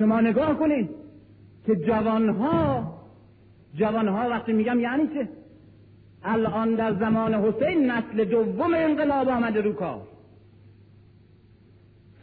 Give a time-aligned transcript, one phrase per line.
[0.00, 0.90] شما نگاه کنید
[1.66, 2.94] که جوانها
[3.74, 5.28] جوانها وقتی میگم یعنی چه؟
[6.24, 10.02] الان در زمان حسین نسل دوم انقلاب آمده رو کار.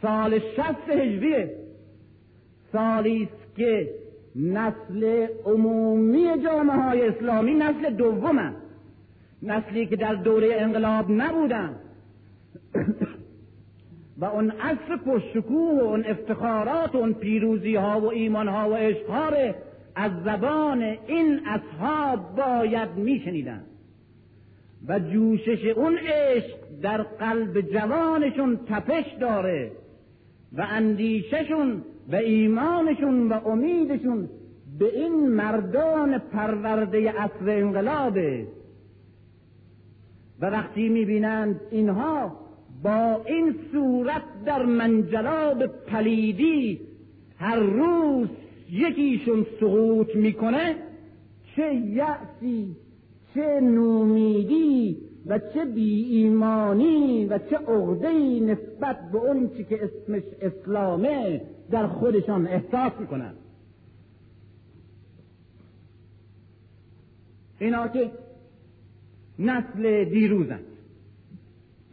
[0.02, 1.54] سال شست هجریه.
[2.72, 3.90] سالی است که
[4.36, 8.54] نسل عمومی جامعه های اسلامی نسل دوم
[9.42, 11.76] نسلی که در دوره انقلاب نبودن.
[14.18, 18.74] و اون عصر پرشکوه و اون افتخارات و اون پیروزی ها و ایمان ها و
[18.74, 19.54] عشق
[19.94, 23.64] از زبان این اصحاب باید میشنیدن.
[24.88, 29.72] و جوشش اون عشق در قلب جوانشون تپش داره
[30.52, 34.28] و اندیششون و ایمانشون و امیدشون
[34.78, 38.46] به این مردان پرورده اصر انقلابه.
[40.40, 42.47] و وقتی می‌بینند اینها
[42.82, 46.80] با این صورت در منجلاب پلیدی
[47.38, 48.28] هر روز
[48.70, 50.76] یکیشون سقوط می‌کنه
[51.56, 52.76] چه یأسی
[53.34, 60.22] چه نومیدی و چه بی ایمانی و چه عقده نسبت به اون چی که اسمش
[60.40, 63.34] اسلامه در خودشان احساس می‌کنن.
[67.60, 68.10] اینا که
[69.38, 70.60] نسل دیروزن.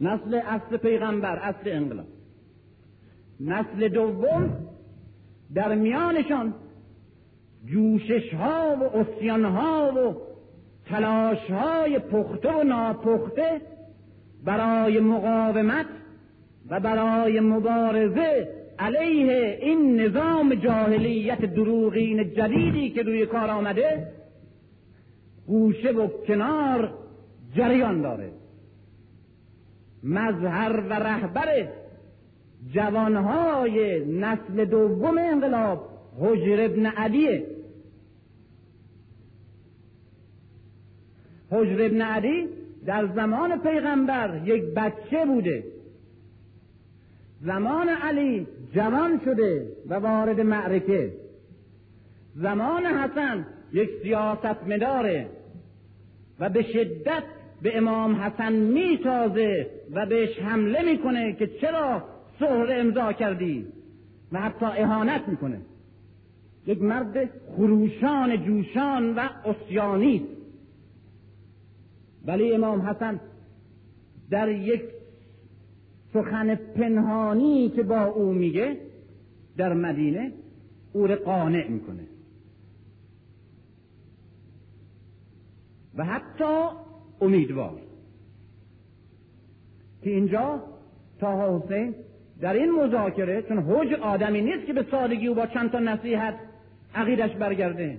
[0.00, 2.06] نسل اصل پیغمبر اصل انقلاب
[3.40, 4.66] نسل دوم
[5.54, 6.54] در میانشان
[7.66, 10.16] جوشش ها و اسیان ها و
[10.86, 13.60] تلاش های پخته و ناپخته
[14.44, 15.86] برای مقاومت
[16.70, 24.12] و برای مبارزه علیه این نظام جاهلیت دروغین جدیدی که روی کار آمده
[25.46, 26.94] گوشه و کنار
[27.56, 28.30] جریان داره
[30.06, 31.68] مظهر و رهبر
[32.72, 35.88] جوانهای نسل دوم انقلاب
[36.20, 37.46] حجر ابن علیه
[41.50, 42.48] حجر ابن علی
[42.86, 45.64] در زمان پیغمبر یک بچه بوده.
[47.40, 51.12] زمان علی جوان شده و وارد معرکه.
[52.34, 55.26] زمان حسن یک سیاست مداره
[56.40, 57.22] و به شدت
[57.62, 62.02] به امام حسن میتازه و بهش حمله می‌کنه که چرا
[62.38, 63.66] سهر امضا کردی
[64.32, 65.60] و حتی اهانت می‌کنه.
[66.66, 70.26] یک مرد خروشان جوشان و اسیانی.
[72.26, 73.20] ولی امام حسن
[74.30, 74.82] در یک
[76.12, 78.76] سخن پنهانی که با او میگه
[79.56, 80.32] در مدینه
[80.92, 82.06] او را قانع می‌کنه.
[85.94, 86.68] و حتی
[87.20, 87.80] امیدوار.
[90.02, 90.62] که اینجا
[91.20, 91.94] تا حسین
[92.40, 96.34] در این مذاکره چون حج آدمی نیست که به سادگی او با چند تا نصیحت
[96.94, 97.98] عقیدش برگرده.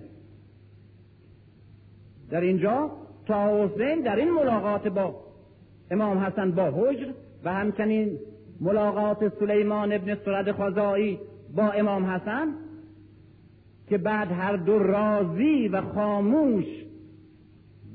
[2.30, 2.92] در اینجا
[3.26, 5.16] تا حسین در این ملاقات با
[5.92, 7.12] امام حسن با حجر
[7.44, 8.20] و همچنین
[8.62, 11.20] ملاقات سلیمان ابن سرد خزایی
[11.56, 12.48] با امام حسن
[13.90, 16.66] که بعد هر دو راضی و خاموش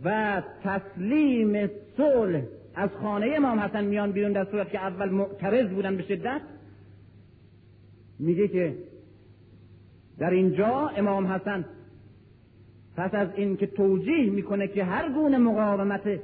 [0.04, 2.42] و تسلیم صلح.
[2.74, 6.40] از خانه امام حسن میان بیرون در صورت که اول معترض بودن به شدت.
[8.18, 8.74] میگه که
[10.18, 11.64] در اینجا امام حسن
[12.96, 16.20] پس از اینکه توجیه می‌کنه که هر گونه مقاومت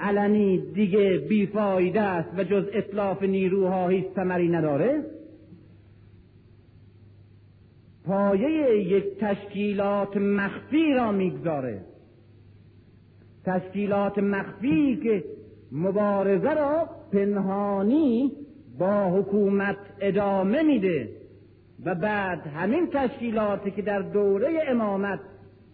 [0.00, 5.04] علنی دیگه بیفایده است و جز اطلاف نیروها هیچ ثمری نداره
[8.04, 11.84] پایه یک تشکیلات مخفی را می‌گذاره.
[13.48, 15.24] تشکیلات مخفی که
[15.72, 18.32] مبارزه را پنهانی
[18.78, 21.08] با حکومت ادامه میده.
[21.84, 25.20] و بعد همین تشکیلاتی که در دوره امامت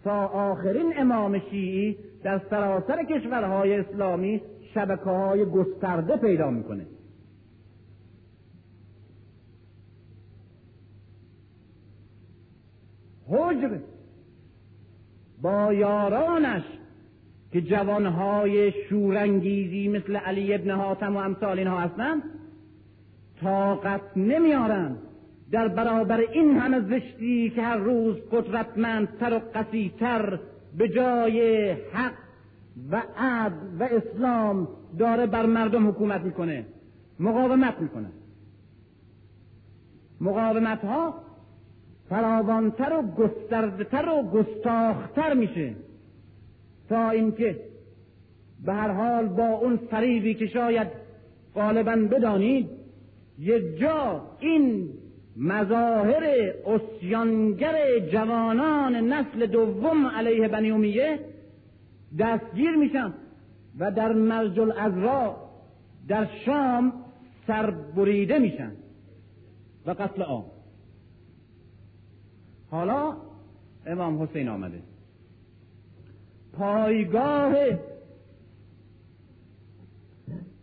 [0.03, 4.41] تا آخرین امام شیعی در سراسر کشورهای اسلامی
[4.73, 6.85] شبکه های گسترده پیدا می‌کنه.
[13.29, 13.79] حجر
[15.41, 16.63] با یارانش
[17.55, 22.23] که جوانهای شورانگیزی مثل علی ابن حاتم و امثال اینها هستند
[23.41, 24.97] طاقت نمیارند.
[25.51, 30.39] در برابر این همه زشتی که هر روز قدرتمندتر و قصیتر
[30.77, 32.13] به جای حق
[32.91, 34.67] و عدل و اسلام
[34.99, 36.65] داره بر مردم حکومت می‌کنه
[37.19, 38.09] مقاومت می‌کنه.
[40.21, 41.13] مقاومت ها
[42.09, 45.84] فراوانتر و گستردتر و گستاختر میشه.
[46.89, 47.59] تا اینکه
[48.65, 50.87] به هر حال با اون فریبی که شاید
[51.55, 52.69] غالبا بدانید
[53.39, 54.89] یک جا این
[55.37, 61.19] مظاهر اسیانگر جوانان نسل دوم علیه بنی امیه
[62.19, 63.13] دستگیر میشن
[63.79, 65.37] و در مرج الازرا
[66.07, 66.93] در شام
[67.47, 68.71] سربریده میشن
[69.85, 70.45] و قتل عام.
[72.71, 73.17] حالا
[73.85, 74.81] امام حسین آمده.
[76.57, 77.55] پایگاه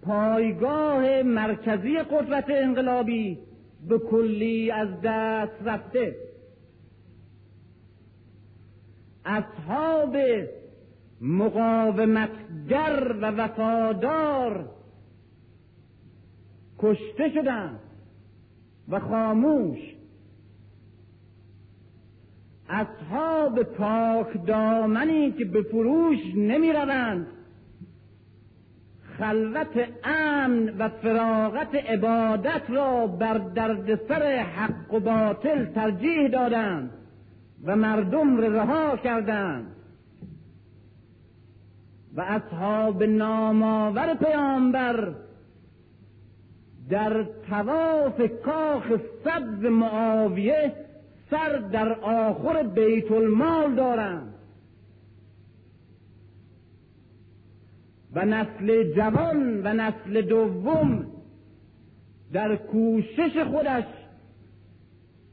[0.03, 3.39] پایگاه مرکزی قدرت انقلابی
[3.89, 6.17] به کلی از دست رفته.
[9.25, 10.17] اصحاب
[11.21, 14.71] مقاومتگر و وفادار
[16.79, 17.81] کشته شدند
[18.89, 19.79] و خاموش
[22.69, 27.26] اصحاب پاک دامنی که به فروش نمی روند
[29.19, 36.91] خلوت امن و فراغت عبادت را بر دردسر حق و باطل ترجیح دادند
[37.64, 39.67] و مردم را رها کردند.
[42.15, 45.15] و اصحاب نامآور پیامبر
[46.91, 48.85] در تواف کاخ
[49.25, 50.73] سبز معاویه
[51.32, 54.34] سر در آخر بیت المال دارند.
[58.14, 61.06] و نسل جوان و نسل دوم
[62.32, 63.84] در کوشش خودش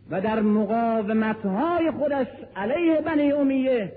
[0.10, 3.94] و در مقاومتهای خودش علیه بنی امیه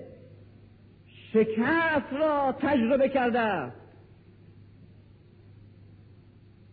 [1.32, 3.72] شکست را تجربه کرده.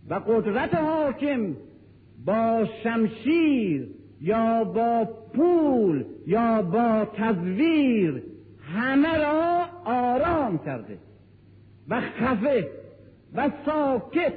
[0.09, 1.55] و قدرت حاکم
[2.25, 3.87] با شمشیر
[4.21, 8.23] یا با پول یا با تزویر
[8.75, 10.97] همه را آرام کرده.
[11.89, 12.67] و خفه
[13.35, 14.33] و ساکت.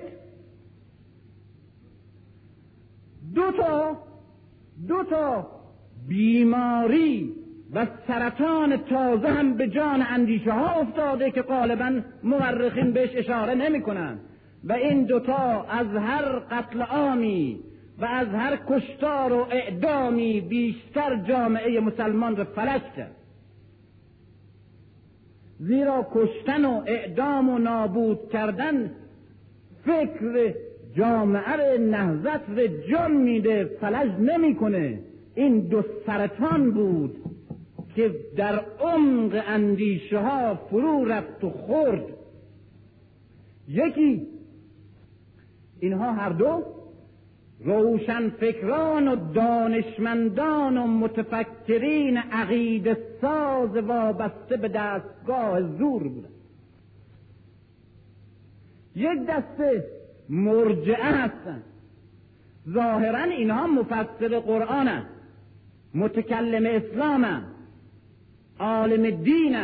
[3.35, 3.97] دو تا
[4.89, 5.47] دو تا
[6.09, 7.35] بیماری
[7.75, 13.83] و سرطان تازه هم به جان اندیشه ها افتاده که غالبا مورخین بهش اشاره نمی
[13.83, 14.21] کنند
[14.65, 17.61] و این دوتا از هر قتل عامی
[17.99, 23.17] و از هر کشتار و اعدامی بیشتر جامعه مسلمان را فلج کرد.
[25.59, 28.91] زیرا کشتن و اعدام و نابود کردن
[29.85, 30.55] فکر
[30.97, 35.01] جامعه را نهزت را جان میده فلج نمی‌کنه.
[35.35, 37.17] این دو سرطان بود
[37.97, 42.05] که در عمق اندیشه ها فرو رفت و خورد.
[43.69, 44.27] یکی
[45.81, 46.65] اینها هر دو
[47.65, 56.29] روشن فکران و دانشمندان و متفکرین عقید ساز وابسته به دستگاه زور بودن
[58.97, 59.85] یک دسته
[60.29, 61.63] مرجعه هستند
[62.69, 65.03] ظاهرا اینها مفسر قرآن
[65.95, 67.43] متکلم اسلام
[68.59, 69.57] عالم دین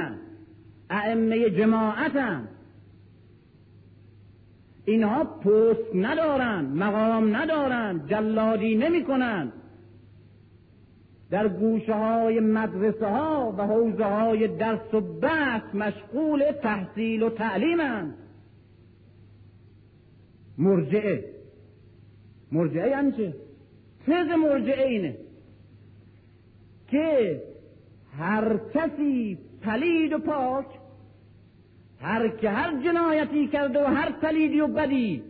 [0.91, 2.17] ائمه جماعت
[4.89, 9.53] اینها پست ندارند مقام ندارند جلادی نمی کنند
[11.31, 18.15] در گوشه های مدرسه ها و حوزه های درس و بحث مشغول تحصیل و تعلیمند.
[20.59, 21.25] مرجعه.
[22.53, 23.35] مرجعه یعنی چه؟
[24.07, 25.17] تز مرجعه اینه
[26.89, 27.43] که
[28.19, 30.67] هر کسی پلید و پاک
[32.01, 35.23] هر که هر جنایتی کرده و هر پلیدی و بدی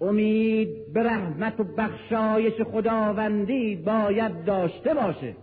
[0.00, 5.34] امید به رحمت و بخشایش خداوندی باید داشته باشه.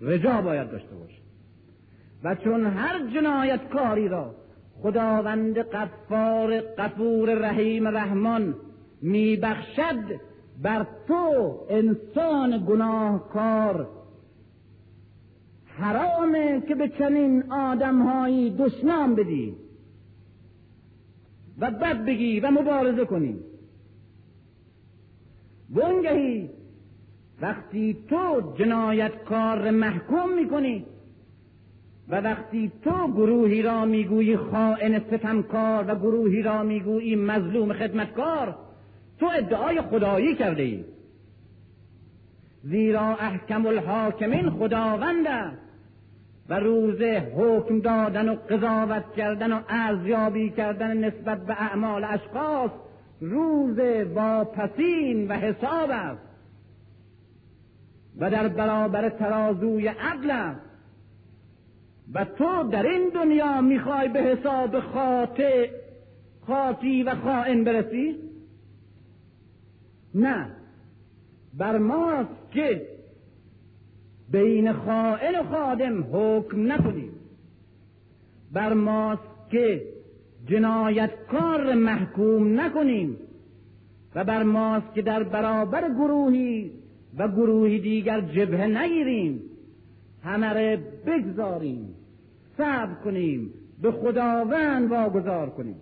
[0.00, 1.22] رجا باید داشته باشه.
[2.24, 4.34] و چون هر جنایت کاری را
[4.82, 8.54] خداوند قفار قفور رحیم رحمان
[9.02, 10.20] میبخشد
[10.62, 13.88] بر تو انسان گناهکار
[15.78, 19.56] حرامه که به چنین آدمهایی دشنام بدی.
[21.58, 23.36] و بد بگی و مبارزه کنی.
[25.74, 26.50] ونگهی
[27.42, 30.86] وقتی تو جنایتکار محکوم می‌کنی
[32.08, 38.56] و وقتی تو گروهی را می‌گویی خائن ستمکار و گروهی را می‌گویی مظلوم خدمتکار
[39.20, 40.84] تو ادعای خدایی کرده ای
[42.64, 45.61] زیرا احکم الحاکمین خداوند است.
[46.48, 47.02] و روز
[47.36, 52.70] حکم دادن و قضاوت کردن و ارزیابی کردن نسبت به اعمال اشخاص
[53.20, 53.78] روز
[54.14, 56.32] واپسین و حساب است.
[58.18, 60.60] و در برابر ترازوی عدل است.
[62.14, 65.70] و تو در این دنیا می‌خوای به حساب خاطع
[66.46, 68.16] خاطی و خائن برسی؟
[70.14, 70.46] نه.
[71.54, 72.86] بر ماست که
[74.32, 77.10] بین خائن و خادم حکم نکنیم.
[78.52, 79.82] بر ماست که
[80.46, 83.16] جنایتکار محکوم نکنیم
[84.14, 86.72] و بر ماست که در برابر گروهی
[87.18, 89.42] و گروهی دیگر جبهه نگیریم.
[90.22, 91.94] همه بگذاریم
[92.56, 93.50] صبر کنیم
[93.82, 95.76] به خداوند واگذار کنیم.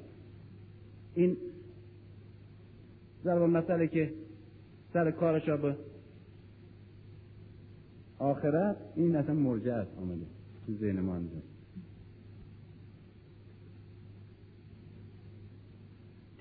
[1.15, 1.37] این
[3.25, 4.13] ضرب مسئله که
[4.93, 5.77] سر کارش به
[8.21, 10.27] آخرت این اصلا مرجع است آمده
[10.67, 11.21] تو ذهن ما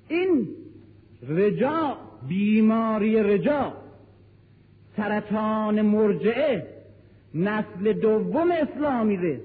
[0.07, 0.48] این
[1.29, 3.74] رجا بیماری رجا
[4.98, 6.67] سرطان مرجعه
[7.33, 9.41] نسل دوم اسلامی ده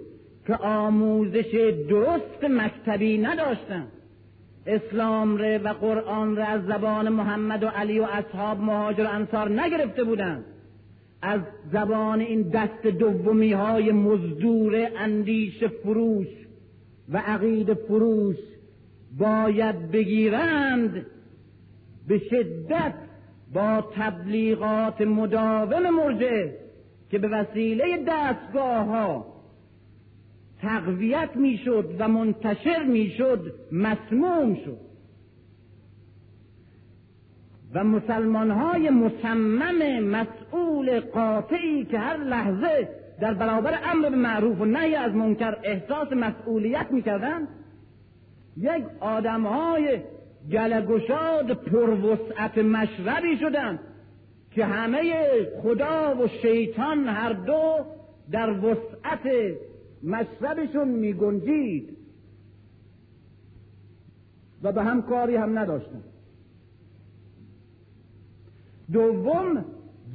[0.46, 3.86] که آموزش درست مکتبی نداشتن.
[4.66, 9.60] اسلام ره و قرآن ره از زبان محمد و علی و اصحاب مهاجر و انصار
[9.60, 10.44] نگرفته بودند
[11.25, 11.40] از
[11.73, 16.26] زبان این دست دومی های مزدور اندیش فروش
[17.09, 18.37] و عقید فروش
[19.19, 21.07] باید بگیرند
[22.09, 22.95] به شدت
[23.54, 26.57] با تبلیغات مداوم مرجعه
[27.11, 29.26] که به وسیله دستگاه ها
[30.62, 34.93] تقویت می‌شد و منتشر می‌شد مسموم شد.
[37.75, 42.88] و مسلمان های مصمم مسئول قاطعی که هر لحظه
[43.21, 47.49] در برابر امر به معروف و نهی از منکر احساس مسئولیت می‌کردند
[48.57, 50.00] یک آدم های
[50.52, 53.78] گلگشاد پروسعت مشربی شدند
[54.50, 55.12] که همه
[55.62, 57.76] خدا و شیطان هر دو
[58.31, 59.54] در وسعت
[60.02, 61.97] مشربشون می گنجید
[64.62, 66.02] و به هم کاری هم نداشتن
[68.92, 69.64] دوم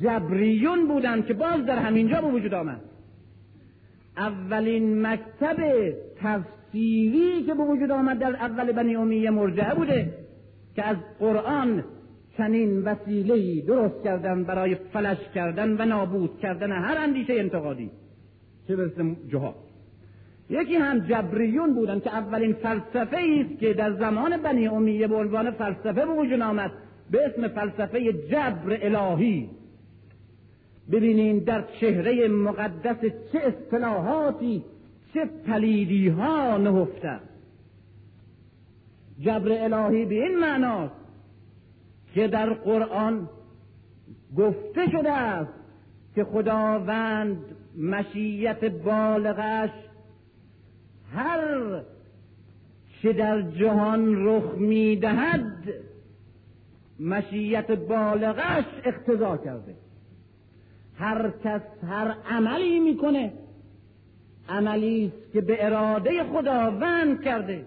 [0.02, 2.82] جبریون بودند که باز در همینجا به وجود آمد.
[4.18, 5.58] اولین مکتب
[6.22, 10.14] تفسیری که به وجود آمد در اول بنی امیه مرجعه بوده
[10.76, 11.84] که از قرآن
[12.38, 17.92] چنین وسیله درست کردن برای فلش کردن و نابود کردن هر اندیشه انتقادی.
[18.68, 19.56] چه برسه جهاد.
[20.50, 25.52] یکی هم جبریون بودن که اولین فلسفه است که در زمان بنی امیه به عنوان
[25.52, 26.72] فلسفه به وجود آمد.
[27.12, 29.50] به اسم فلسفه جبر الهی.
[30.92, 33.02] ببینین در چهره مقدس
[33.32, 34.64] چه اصطلاحاتی
[35.14, 37.20] چه پلیدی ها نهفته.
[39.20, 40.96] جبر الهی به این معناست
[42.14, 43.30] که در قرآن
[44.38, 45.54] گفته شده است
[46.16, 47.38] که خداوند
[47.78, 49.70] مشیت بالغش
[51.14, 51.82] هر
[53.02, 55.74] چه در جهان رخ می‌دهد
[57.00, 59.76] مشیت بالغش اقتضا کرده.
[60.96, 63.34] هر کس هر عملی می‌کنه
[64.50, 67.66] عملی است که به اراده خداوند کرده.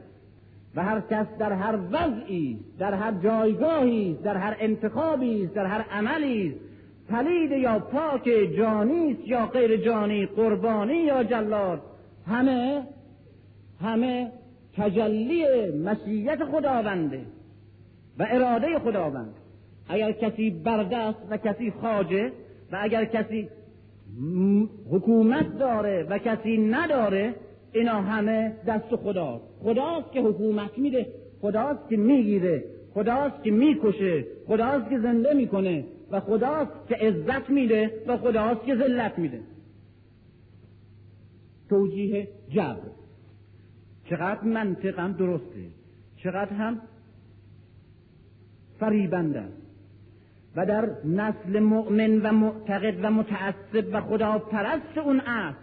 [0.77, 6.55] و هر کس در هر وضعی در هر جایگاهی در هر انتخابی در هر عملی
[7.09, 11.83] پلید یا پاک جانی یا غیر جانی قربانی یا جلاد.
[12.27, 12.83] همه
[13.81, 14.33] همه
[14.77, 17.21] تجلی مشیت خداونده.
[18.19, 19.35] و اراده خداوند.
[19.89, 22.33] اگر کسی بردست و کسی خاجه
[22.73, 23.49] و اگر کسی
[24.91, 27.35] حکومت داره و کسی نداره
[27.73, 29.45] اینا همه دست خداست.
[29.63, 31.07] خداست که حکومت میده
[31.41, 32.65] خداست که می‌گیره
[32.95, 38.77] خداست که می‌کشه خداست که زنده می‌کنه و خداست که عزت میده و خداست که
[38.77, 39.41] ذلت میده.
[41.69, 42.91] توجیه جبر.
[44.11, 45.67] چقدر منطقم درسته.
[46.17, 46.81] چقدر هم
[48.83, 49.63] فریبنده است
[50.57, 55.59] و در نسل مؤمن و معتقد و متعصب و خدا پرست اون است.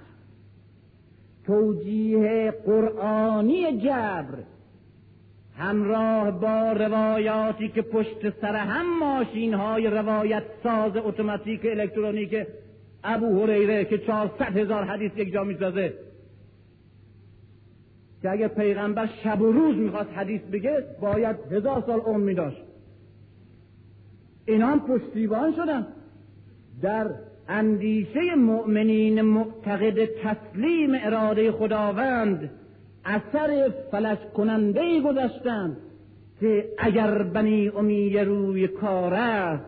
[1.46, 4.36] توجیه قرآنی جبر.
[5.58, 12.48] همراه با روایاتی که پشت سر هم ماشین های روایت ساز اتوماتیک الکترونیک
[13.04, 15.94] ابو هریره که چهارصد هزار حدیث یک جا می‌سازه.
[18.22, 22.69] که اگه پیغمبر شب و روز می‌خواست حدیث بگه باید هزار سال عمر میداشت.
[24.50, 25.88] اینا هم پشتیبان شدن.
[26.82, 27.10] در
[27.48, 32.50] اندیشه مؤمنین معتقد تسلیم اراده خداوند
[33.06, 35.77] اثر فلش کننده گذاشتند
[36.39, 39.65] که اگر بنی امیه روی کار است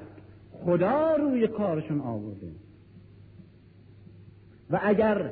[0.66, 2.48] خدا روی کارشون آورده.
[4.70, 5.30] و اگر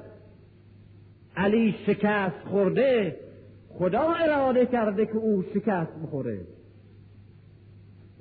[1.38, 3.20] علی شکست خورده
[3.70, 6.40] خدا اراده کرده که او شکست بخوره.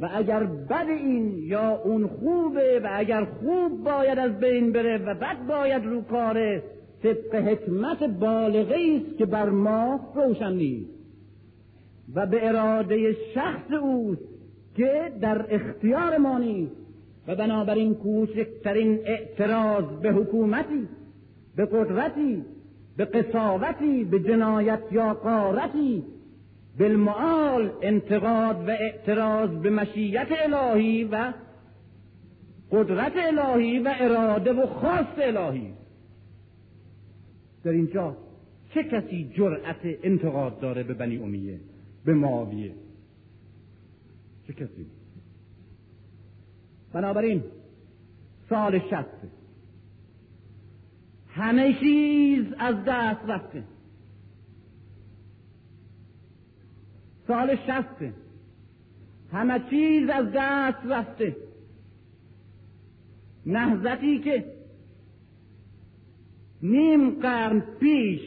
[0.01, 5.15] و اگر بد این یا اون خوبه و اگر خوب باید از بین بره و
[5.15, 6.63] بد باید رو کاره
[7.03, 10.91] طبق حکمت بالغه است که بر ما روشن نیست.
[12.15, 14.23] و به اراده شخص اوست
[14.77, 16.77] که در اختیار ما نیست.
[17.29, 20.89] و بنابراین کوچکترین اعتراض به حکومتی
[21.57, 22.45] به قدرتی
[22.97, 26.05] به قصاوتی به جنایت یا قارتی
[26.79, 31.33] بالمعال انتقاد و اعتراض به مشیت الهی و
[32.71, 35.73] قدرت الهی و اراده و خواست الهی.
[37.65, 38.17] در اینجا
[38.75, 41.61] چه کسی جرأت انتقاد داره به بنی امیه
[42.05, 42.73] به معاویه؟
[44.47, 44.87] چه کسی؟
[46.93, 47.43] بنابراین
[48.49, 49.29] سال شسته
[51.29, 53.65] همه چیز از دست رفته.
[57.29, 58.13] سال شسته
[59.33, 61.37] همه چیز از دست رفته.
[63.47, 64.45] نهزتی که
[66.63, 68.21] نیم قرن پیش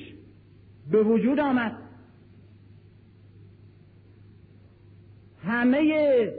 [0.92, 1.78] به وجود آمد.
[5.44, 6.34] همه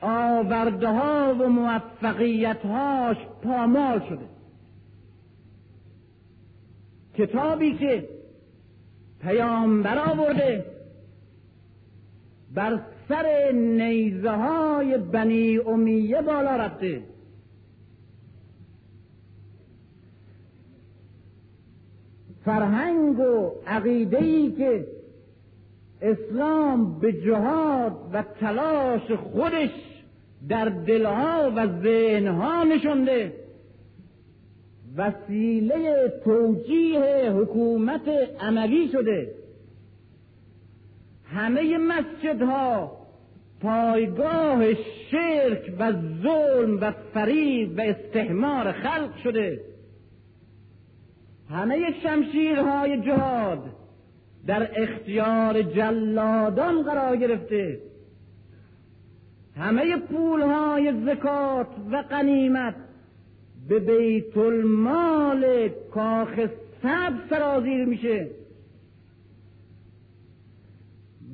[0.00, 4.28] آورده ها و موفقیت هاش پامال شده.
[7.14, 8.08] کتابی که
[9.20, 10.77] پیامبر آورده
[12.54, 17.02] بر سر نیزه های بنی امیه بالا رفته.
[22.44, 24.86] فرهنگ و عقیده که
[26.02, 29.70] اسلام به جهاد و تلاش خودش
[30.48, 33.32] در دلها و ذهنها نشونده
[34.96, 38.08] وسیله توجیه حکومت
[38.40, 39.37] عملی شده.
[41.34, 42.98] همه مسجدها
[43.60, 44.74] پایگاه
[45.10, 45.92] شرک و
[46.22, 49.60] ظلم و فریب و استحمار خلق شده.
[51.50, 53.64] همه شمشیرهای جهاد
[54.46, 57.80] در اختیار جلادان قرار گرفته.
[59.56, 62.74] همه پولهای زکات و قنیمت
[63.68, 66.40] به بیت المال کاخ
[66.82, 68.30] سب سرازیر میشه.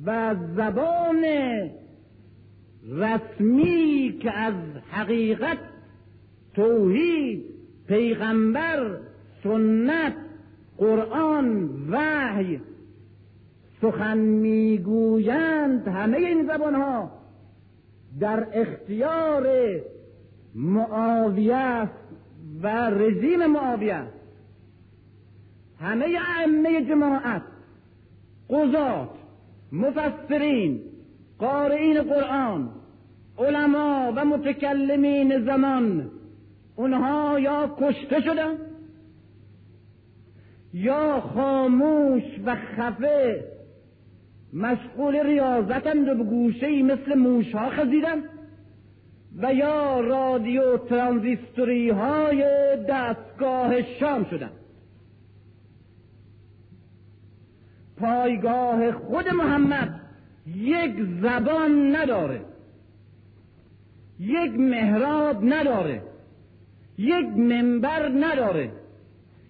[0.05, 1.25] و زبان
[2.89, 4.53] رسمی که از
[4.91, 5.57] حقیقت
[6.53, 7.45] توحید
[7.87, 8.97] پیغمبر
[9.43, 10.13] سنت
[10.77, 12.61] قرآن وحی
[13.81, 17.11] سخن می‌گویند همه این زبان ها
[18.19, 19.47] در اختیار
[20.55, 21.89] معاویه
[22.61, 24.03] و رژیم معاویه
[25.79, 26.05] همه
[26.39, 27.41] ائمه جماعت
[28.49, 29.24] قضات
[29.71, 30.81] مفسرین
[31.39, 32.69] قارئین قرآن
[33.37, 36.11] علما و متکلمین زمان
[36.75, 38.55] اونها یا کشته شدن
[40.73, 43.43] یا خاموش و خفه
[44.53, 48.23] مشغول ریاضتند و به گوشه مثل موشها خزیدن
[49.37, 52.43] و یا رادیو ترانزیستوری های
[52.89, 54.49] دستگاه شام شدن.
[57.97, 60.01] پایگاه خود محمد
[60.55, 62.41] یک زبان نداره
[64.19, 66.01] یک محراب نداره
[66.97, 68.71] یک منبر نداره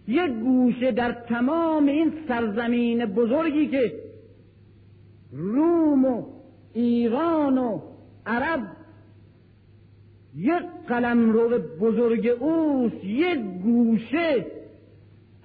[0.07, 3.93] یک گوشه در تمام این سرزمین بزرگی که
[5.31, 6.23] روم و
[6.73, 7.79] ایران و
[8.25, 8.59] عرب
[10.35, 14.45] یک قلم رو بزرگ اوست یک گوشه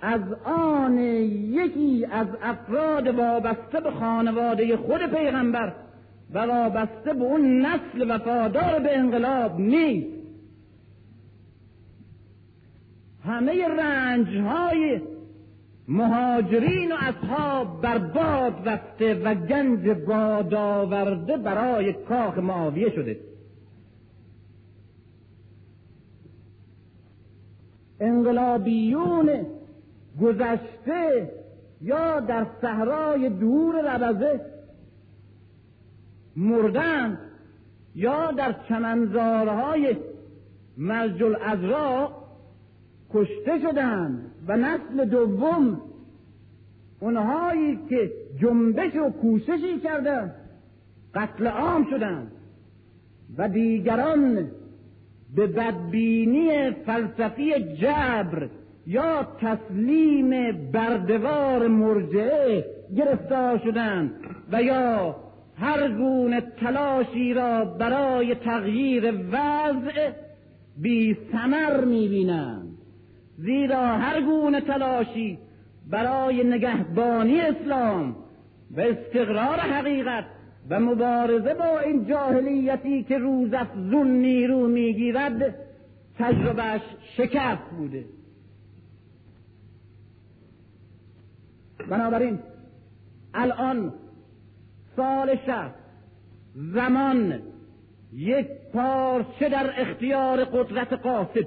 [0.03, 5.73] از آن یکی از افراد وابسته به خانواده خود پیغمبر
[6.35, 10.21] و وابسته به اون نسل وفادار به انقلاب نیست.
[13.25, 15.01] همه رنج های
[15.89, 23.21] مهاجرین و اصحاب برباد رفته و گنج باد آورده برای کاخ معاویه شده.
[28.01, 29.47] انقلابیون
[30.21, 31.31] گذشته
[31.81, 34.41] یا در صحرای دور ربزه
[36.37, 37.19] مردن
[37.95, 39.97] یا در چمنزارهای
[40.77, 42.13] مرج الازرا
[43.15, 45.81] کشته شدند و نسل دوم
[47.01, 50.35] اونهایی که جنبش و کوششی کردند
[51.15, 52.33] قتل عام شدند
[53.39, 54.51] و دیگران
[55.37, 58.49] به بدبینی فلسفی جبر
[58.87, 62.65] یا تسلیم بردوار مرجعه
[62.97, 64.11] گرفتار شدند
[64.53, 65.17] و یا
[65.57, 70.11] هر گونه تلاشی را برای تغییر وضع
[70.77, 72.79] بی ثمر می‌بینند.
[73.39, 75.39] زیرا هر گونه تلاشی
[75.91, 78.17] برای نگهبانی اسلام
[78.77, 80.25] و استقرار حقیقت
[80.71, 85.55] و مبارزه با این جاهلیتی که روز افزون نیرو می‌گیرد
[86.19, 86.83] تجربهش
[87.17, 88.05] شکست بوده.
[91.89, 92.39] بنابراین
[93.35, 93.93] الان
[94.97, 95.71] سال شهر
[96.55, 97.43] زمان
[98.13, 101.47] یک پارچه در اختیار قدرت قاصد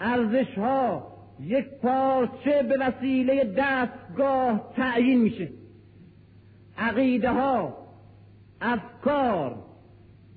[0.00, 5.48] ارزش ها یک پارچه به وسیله دستگاه تعیین میشه.
[6.78, 7.78] عقیده ها
[8.60, 9.56] افکار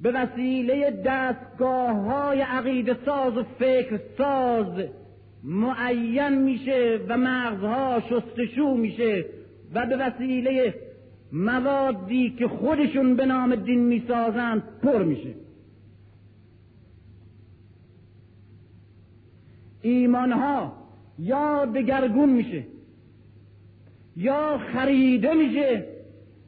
[0.01, 4.85] به وسیله دستگاه های عقیده ساز و فکر ساز
[5.47, 9.25] معین میشه و مغزها شستشو میشه
[9.73, 10.75] و به وسیله
[11.31, 15.33] موادی که خودشون به نام دین می‌سازند پر میشه.
[19.81, 20.73] ایمانها
[21.19, 22.63] یا دگرگون میشه
[24.15, 25.85] یا خریده میشه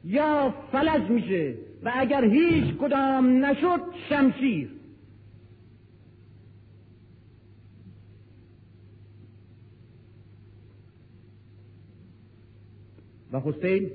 [0.04, 4.79] یا فلج میشه و اگر هیچ کدام نشد شمشیر.
[13.32, 13.90] و حسین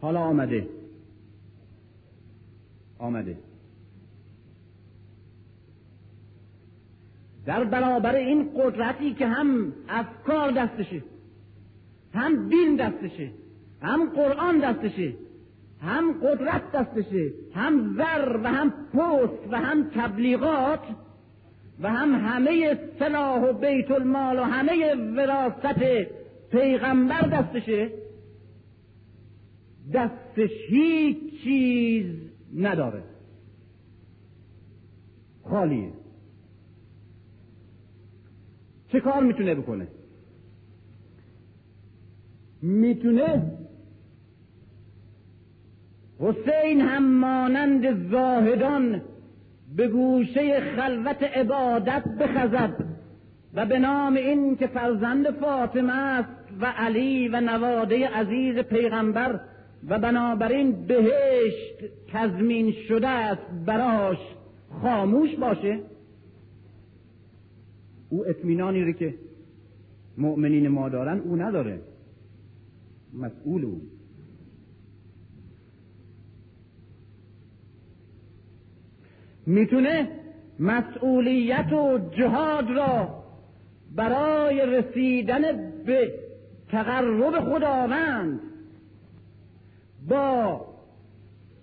[0.00, 0.68] حالا آمده.
[2.98, 3.36] آمده.
[7.46, 11.02] در برابر این قدرتی که هم افکار دستشه
[12.14, 13.30] هم دین دستشه
[13.82, 15.12] هم قرآن دستشه
[15.82, 20.82] هم قدرت دستشه هم زر و هم پست و هم تبلیغات
[21.80, 25.82] و هم همه سلاح و بیت المال و همه وراست
[26.52, 28.03] پیغمبر دستشه.
[29.92, 32.06] دستش هیچ چیز
[32.56, 33.02] نداره.
[35.44, 35.92] خالیه
[38.88, 39.88] چه کار می‌تونه بکنه؟
[42.62, 43.52] می‌تونه
[46.18, 49.02] حسین هم مانند زاهدان
[49.76, 52.84] به گوشه خلوت عبادت بخزد
[53.54, 59.40] و به نام این که فرزند فاطمه است و علی و نواده عزیز پیغمبر
[59.88, 61.74] و بنابراین بهشت
[62.12, 64.18] تضمین شده است براش
[64.82, 65.80] خاموش باشه.
[68.08, 69.14] او اطمینانی رو که
[70.18, 71.80] مؤمنین ما دارن او نداره.
[73.12, 73.80] مسئول او.
[79.46, 80.08] می‌تونه
[80.58, 83.24] مسئولیت و جهاد را
[83.94, 85.42] برای رسیدن
[85.86, 86.14] به
[86.68, 88.40] تقرب خداوند
[90.08, 90.66] با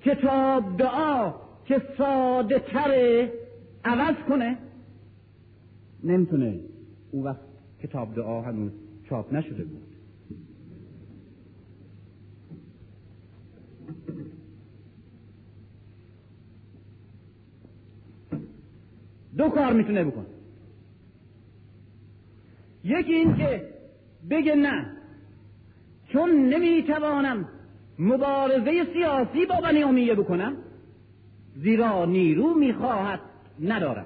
[0.02, 1.34] کتاب دعا
[1.66, 3.34] که ساده تره
[3.86, 4.58] عوض کنه.
[6.04, 6.60] نمی‌تونه
[7.12, 7.40] او وقت
[7.84, 8.72] کتاب دعا هنوز
[9.10, 9.82] چاپ نشده بود.
[19.38, 20.26] دو کار می‌تونه بکنه.
[22.84, 23.74] یکی این که
[24.30, 24.92] بگه نه
[26.14, 27.48] چون نمی‌توانم
[28.02, 30.58] مبارزه سیاسی با بنی امیه بکنم؟
[31.56, 33.20] زیرا نیرو می‌خواهد
[33.60, 34.06] ندارم.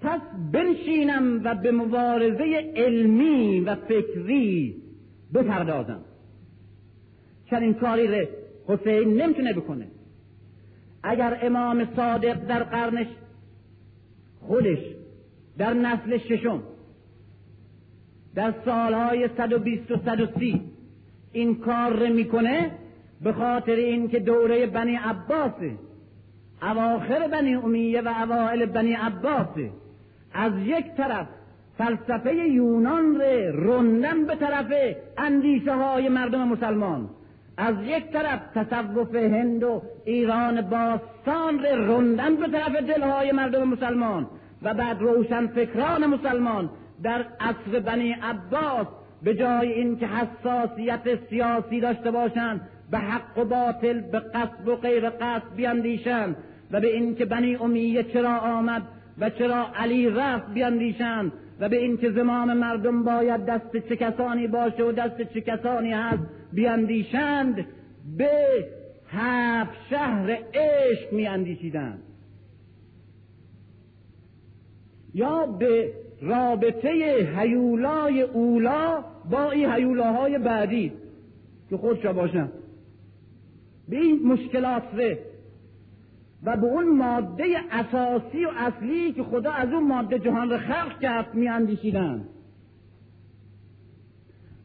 [0.00, 0.20] پس
[0.52, 4.82] بنشینم و به مبارزه علمی و فکری
[5.34, 6.00] بپردازم.
[7.50, 8.26] چنین کاری رو
[8.66, 9.86] حسین نمی‌تونه بکنه.
[11.02, 13.06] اگر امام صادق در قرنش
[14.40, 14.78] خودش
[15.58, 16.62] در نسل ششم
[18.34, 20.63] در سالهای 120 و 130
[21.34, 22.70] این کار می‌کنه
[23.22, 25.72] به خاطر اینکه دوره بنی عباسه
[26.62, 29.70] اواخر بنی امیه و اوائل بنی عباسه
[30.32, 31.26] از یک طرف
[31.78, 34.66] فلسفه یونان ره رندن به طرف
[35.18, 37.10] اندیشه های مردم مسلمان.
[37.56, 44.26] از یک طرف تصوف هند و ایران باستان ره رندن به طرف دلهای مردم مسلمان.
[44.62, 46.70] و بعد روشن فکران مسلمان
[47.02, 48.86] در عصر بنی عباس
[49.24, 52.60] به جای اینکه حساسیت سیاسی داشته باشند
[52.90, 56.36] به حق و باطل به قصب و غیر قصب بیاندیشند
[56.70, 58.82] و به اینکه بنی امیه چرا آمد
[59.18, 64.84] و چرا علی رفت بیاندیشند و به اینکه زمام مردم باید دست چه کسانی باشه
[64.84, 67.66] و دست چه کسانی هست بیاندیشند
[68.18, 68.64] به
[69.08, 72.02] هفت شهر عشق میاندیشیدند.
[75.14, 75.92] یا به
[76.24, 76.88] رابطه
[77.36, 80.92] هیولای اولا با این هیولاهای بعدی
[81.70, 82.48] که خودشا باشن.
[83.88, 85.18] به این مشکلات ره.
[86.44, 91.00] و به اون ماده اساسی و اصلی که خدا از اون ماده جهان را خلق
[91.00, 92.24] کرد میاندیشیدن.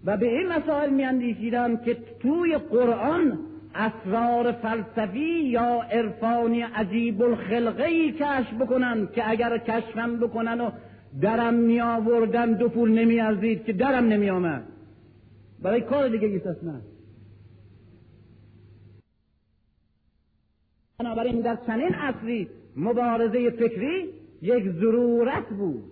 [0.06, 3.39] و به این مسائل میاندیشیدن که توی قرآن
[3.76, 10.72] اسرار فلسفی یا عرفانی عجیب الخلقه ای کشف بکنن که اگر کشفم بکنن و
[11.22, 14.63] درم می آوردن دو پول نمی ارزید که درم نمی آمد.
[15.62, 16.82] برای کار دیگه ایست اصلا.
[21.00, 25.91] بنابراین در چنین اصلی مبارزه فکری یک ضرورت بود.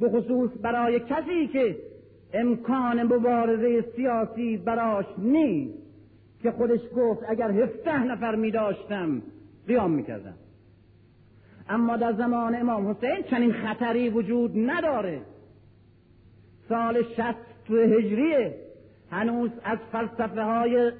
[0.00, 1.76] به خصوص برای کسی که
[2.32, 5.78] امکان مبارزه سیاسی براش نیست
[6.42, 9.22] که خودش گفت اگر هفته نفر می داشتم
[9.66, 10.34] قیام می کردم.
[11.68, 15.20] اما در زمان امام حسین چنین خطری وجود نداره.
[16.68, 18.54] سال شست هجریه.
[19.10, 20.92] هنوز از فلسفه های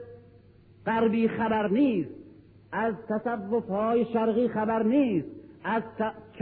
[0.87, 2.11] غربی خبر نیست.
[2.73, 5.27] از تصوف های شرقی خبر نیست.
[5.65, 5.83] از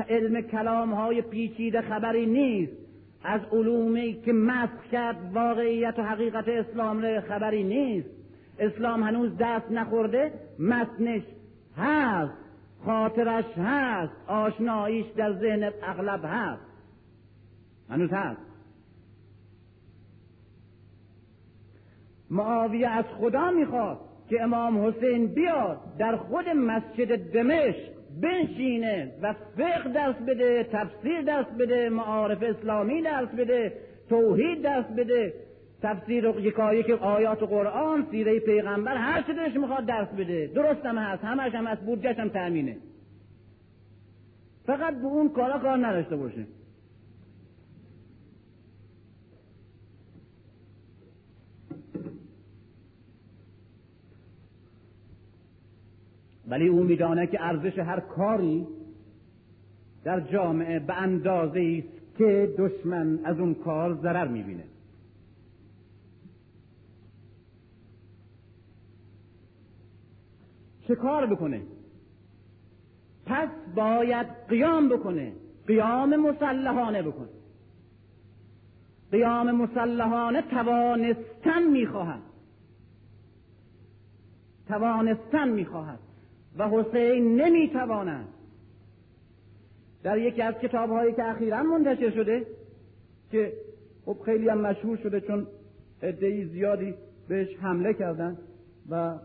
[0.08, 2.72] علم کلام های پیچیده خبری نیست.
[3.24, 8.08] از علومی که مسخ کرد واقعیت و حقیقت اسلام را خبری نیست.
[8.58, 11.22] اسلام هنوز دست نخورده متنش
[11.76, 12.47] هست.
[12.84, 16.62] خاطرش هست آشناییش در ذهن اغلب هست.
[17.90, 18.40] هنوز هست.
[22.30, 29.92] معاویه از خدا می‌خواد که امام حسین بیاد در خود مسجد دمشق بنشینه و فقه
[29.92, 33.72] درس بده تفسیر درس بده معارف اسلامی درس بده
[34.08, 35.34] توحید درس بده.
[35.82, 40.46] تفسیر یکایی که آیات قرآن سیره پیغمبر هر چه دلش می‌خواد درس بده.
[40.54, 42.76] درست هم هست همش هم هست بودجهش هم تأمینه.
[44.66, 46.46] فقط به اون کارا کار نداشته باشه.
[56.48, 58.66] ولی او میدانه که ارزش هر کاری
[60.04, 64.64] در جامعه به اندازه است که دشمن از اون کار ضرر می‌بینه.
[70.88, 71.62] چه کار بکنه؟
[73.26, 75.32] پس باید قیام بکنه.
[75.66, 77.28] قیام مسلحانه بکنه.
[79.12, 82.22] قیام مسلحانه توانستن می‌خواهد.
[84.68, 85.98] توانستن می‌خواهد.
[86.58, 88.28] و حسین نمی‌تواند.
[90.02, 92.46] در یکی از کتاب هایی که اخیرا منتشر شده
[93.30, 93.52] که
[94.06, 95.46] خب خیلی هم مشهور شده چون
[96.02, 96.94] عدهای زیادی
[97.28, 98.38] بهش حمله کردن
[98.90, 99.18] و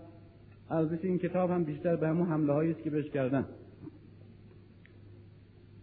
[0.73, 3.45] ارزش این کتاب هم بیشتر به همون حمله هایی است که بهش کردن.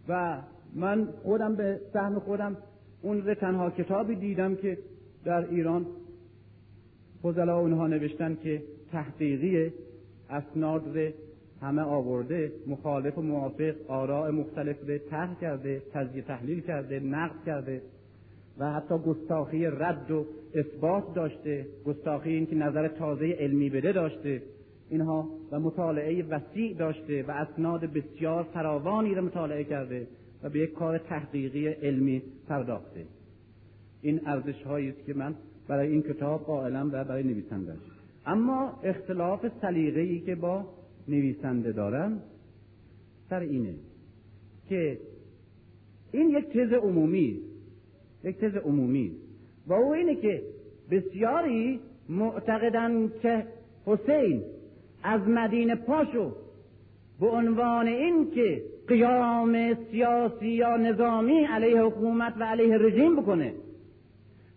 [0.07, 0.41] و
[0.75, 2.57] من خودم به سهم خودم
[3.01, 4.77] اون رو تنها کتابی دیدم که
[5.25, 5.85] در ایران
[7.23, 9.73] فضلا اونها نوشتن که تحقیقی
[10.29, 10.83] اسناد
[11.61, 17.81] همه آورده مخالف و موافق آراء مختلف رو طرح کرده تجزیه تحلیل کرده نقد کرده
[18.57, 20.25] و حتی گستاخی رد و
[20.55, 21.65] اثبات داشته.
[21.85, 24.41] گستاخی این که نظر تازه علمی بده داشته.
[24.91, 30.07] اینها و مطالعه وسیع داشته و اسناد بسیار فراوانی را مطالعه کرده
[30.43, 33.05] و به یک کار تحقیقی علمی پرداخته.
[34.01, 35.35] این ارزش هایی است که من
[35.67, 37.77] برای این کتاب قائلم و برای نویسندش
[38.25, 40.65] اما اختلاف سلیقه‌ای که با
[41.07, 42.21] نویسنده دارم
[43.29, 43.73] سر اینه
[44.69, 44.97] که
[46.11, 47.39] این یک تز عمومی
[48.23, 49.11] یک تز عمومی.
[49.67, 50.43] و او اینه که
[50.91, 53.45] بسیاری معتقدن که
[53.85, 54.43] حسین
[55.03, 56.31] از مدینه پاشو
[57.19, 63.53] به عنوان این که قیام سیاسی یا نظامی علیه حکومت و علیه رژیم بکنه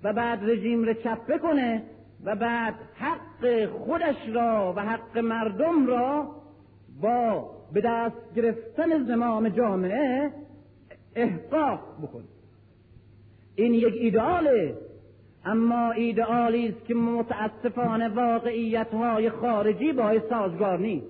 [0.04, 1.82] و بعد رژیم رو چپه کنه
[2.24, 6.30] و بعد حق خودش را و حق مردم را
[7.00, 10.30] با به دست گرفتن زمام جامعه
[11.14, 12.24] احقاق بکنه.
[13.56, 14.76] این یک ایداله
[15.44, 21.06] اما ایدئالی است که متاسفانه واقعیت های خارجی با سازگار نیست.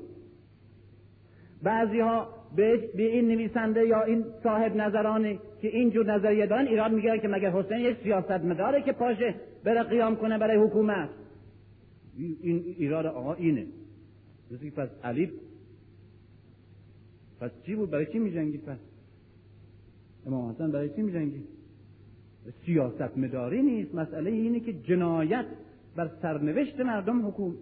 [1.63, 7.21] بعضی ها به این نویسنده یا این صاحب نظرانی که اینجور نظریه دارن ایراد می‌گیرن
[7.21, 11.09] که مگر حسین یک سیاست مداره که پاشه بره قیام کنه برای حکومت.
[12.17, 13.67] این ایراد آقا اینه.
[14.77, 15.31] پس علی
[17.41, 18.79] پس چی بود؟ برای چی میجنگید پس؟
[20.27, 21.54] امام حسن برای چی میجنگید؟
[22.51, 23.95] سیاست مداری نیست.
[23.95, 25.47] مسئله اینه که جنایت
[25.97, 27.55] بر سرنوشت مردم حکوم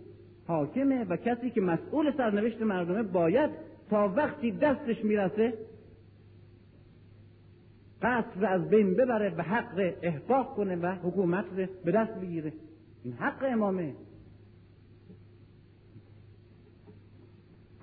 [0.46, 3.50] حاکمه و کسی که مسئول سرنوشت مردمه باید
[3.90, 5.54] تا وقتی دستش می‌رسه
[8.02, 12.52] قصر از بین ببره و حق احقاق کنه و حکومت رو به دست بگیره.
[13.04, 13.94] این حق امامه.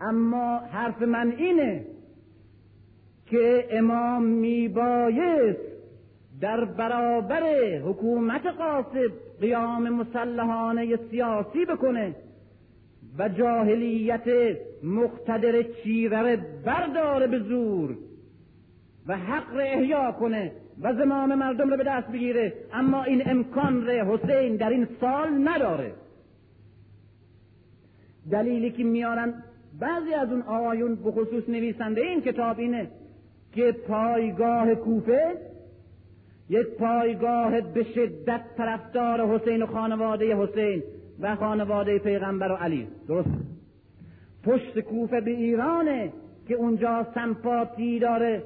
[0.01, 1.85] اما حرف من اینه
[3.25, 5.78] که امام میبایست
[6.41, 7.43] در برابر
[7.77, 12.15] حکومت قاسب قیام مسلحانه سیاسی بکنه
[13.17, 17.97] و جاهلیت مقتدر چیره برداره به زور
[19.07, 22.53] و حق را احیا کنه و زمام مردم رو به دست بگیره.
[22.73, 25.91] اما این امکان ره حسین در این سال نداره.
[28.31, 29.33] دلیلی که میارن
[29.79, 32.87] بعضی از اون آقایون به خصوص نویسنده این کتاب اینه
[33.53, 35.37] که پایگاه کوفه
[36.49, 40.83] یک پایگاه به شدت طرفدار حسین و خانواده حسین
[41.19, 42.87] و خانواده پیغمبر و علی.
[43.07, 43.29] درست؟
[44.43, 46.13] پشت کوفه به ایرانه
[46.47, 48.43] که اونجا سمپاتی داره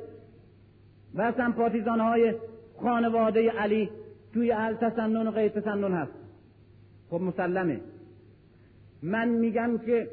[1.16, 2.34] و سمپاتیزان های
[2.82, 3.90] خانواده علی
[4.34, 6.12] توی اهل تسنن و غیر تسنن هست.
[7.10, 7.82] خب مسلمه.
[9.04, 10.08] من میگم که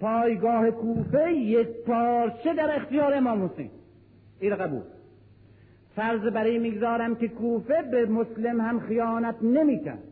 [0.00, 3.70] پایگاه کوفه یک پارچه در اختیار امام حسین.
[4.40, 4.82] این قبول
[5.96, 10.02] فرض برای می‌گذارم که کوفه به مسلم هم خیانت نمی‌کرد.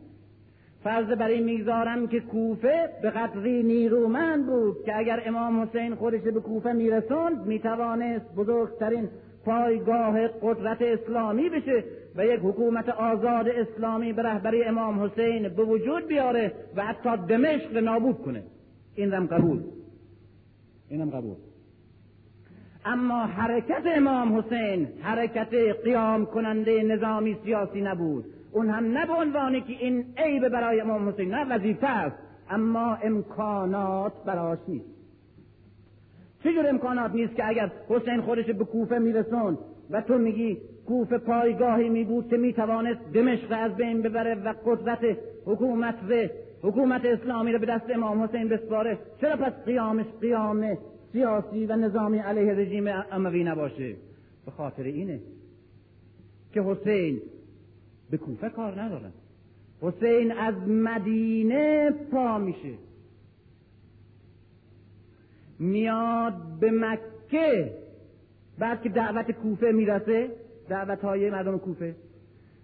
[0.83, 6.39] فرض برای می‌گذارم که کوفه به قدری نیرومند بود که اگر امام حسین خودش به
[6.39, 9.09] کوفه میرسوند می‌توانست بزرگترین
[9.45, 11.83] پایگاه قدرت اسلامی بشه
[12.15, 17.77] و یک حکومت آزاد اسلامی به رهبری امام حسین به وجود بیاره و حتی دمشق
[17.77, 18.43] نابود کنه.
[18.95, 19.61] این هم قبول.
[20.89, 21.35] اینم قبول.
[22.85, 28.25] اما حرکت امام حسین حرکت قیام کننده نظامی سیاسی نبود.
[28.51, 32.15] اون هم نه به عنوانی که این عیب برای امام حسین نه وظیفه است
[32.49, 34.85] اما امکانات براش نیست.
[36.43, 39.57] چجور امکانات نیست که اگر حسین خودش به کوفه میرسون
[39.89, 45.17] و تو میگی کوفه پایگاهی می بود که می‌توانست دمشق از بین ببره و قدرت
[45.45, 46.27] حکومت و
[46.67, 50.77] حکومت اسلامی رو به دست امام حسین بسپاره چرا پس قیامش قیام
[51.15, 53.95] سیاسی و نظامی علیه رژیم اموی نباشه.
[54.45, 55.19] به خاطر اینه
[56.53, 57.21] که حسین
[58.09, 59.11] به کوفه کار ندارن.
[59.81, 62.73] حسین از مدینه پا میشه.
[65.59, 67.71] میاد به مکه.
[68.59, 70.31] بعد که دعوت کوفه می‌رسه
[70.69, 71.95] دعوت های مردم کوفه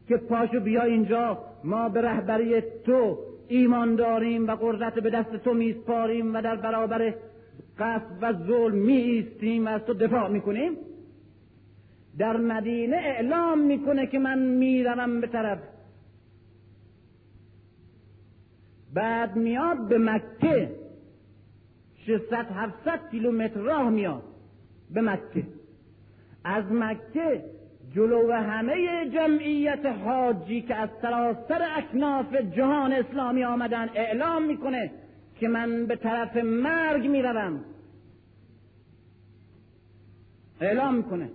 [0.08, 5.54] که پاشو بیا اینجا ما به رهبری تو ایمان داریم و قدرت به دست تو
[5.54, 7.14] میسپاریم و در برابر
[7.80, 10.78] قصد و ظلم می ایستیم و از تو دفاع می‌کنیم.
[12.18, 15.60] در مدینه اعلام می‌کنه که من می‌روم به طرف.
[18.94, 20.70] بعد میاد به مکه.
[22.06, 24.24] 600 700 کیلومتر راه میاد
[24.94, 25.44] به مکه.
[26.44, 27.44] از مکه
[27.96, 34.92] جلو همه جمعیت حاجی که از سراسر اکناف جهان اسلامی آمدن اعلام می‌کنه
[35.42, 37.64] که من به طرف مرگ می‌روم.
[40.60, 41.30] اعلام می‌کنه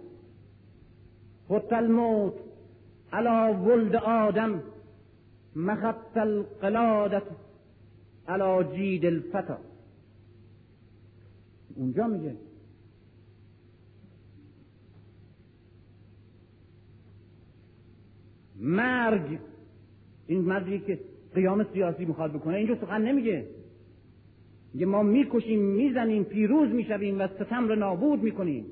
[1.49, 2.35] خط الموت
[3.12, 4.62] علا ولد آدم.
[5.57, 7.23] مخط القلادت
[8.29, 9.59] علا جید الفتا
[11.77, 12.37] اونجا میگه.
[18.57, 19.38] مرگ.
[20.27, 21.01] این مردی که
[21.35, 23.65] قیام سیاسی می‌خواد بکنه اینجا سخن نمیگه.
[24.76, 28.64] میگه ما می‌کشیم می‌زنیم پیروز می‌شویم و ستم رو نابود می‌کنیم.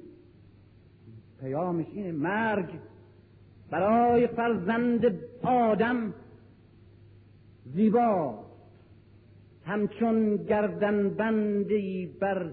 [1.40, 2.68] پیامش اینه مرگ
[3.70, 6.14] برای فرزند آدم
[7.74, 8.44] زیبا.
[9.64, 12.50] همچون گردن بندی بر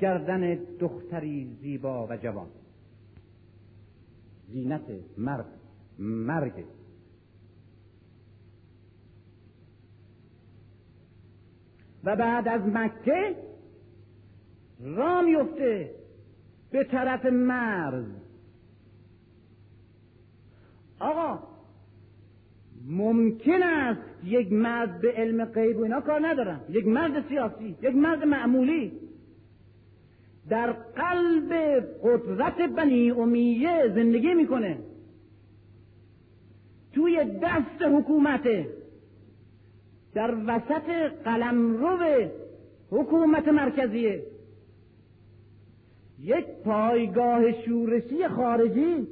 [0.00, 2.48] گردن دختری زیبا و جوان.
[4.52, 4.82] زینت
[5.18, 5.44] مرگ
[5.98, 6.64] مرگ.
[12.04, 13.36] و بعد از مکه
[14.80, 15.90] را میفته
[16.70, 18.04] به طرف مرز.
[21.00, 21.38] آقا
[22.88, 26.60] ممکن است یک مرد به علم غیب و اینا کار ندارم.
[26.68, 28.92] یک مرد سیاسی یک مرد معمولی.
[30.48, 31.52] در قلب
[32.02, 34.78] قدرت بنی امیه زندگی می‌کنه.
[36.92, 38.79] توی دست حکومته.
[40.14, 42.28] در وسط قلمرو
[42.90, 44.22] حکومت مرکزیه
[46.22, 49.06] یک پایگاه شورشی خارجی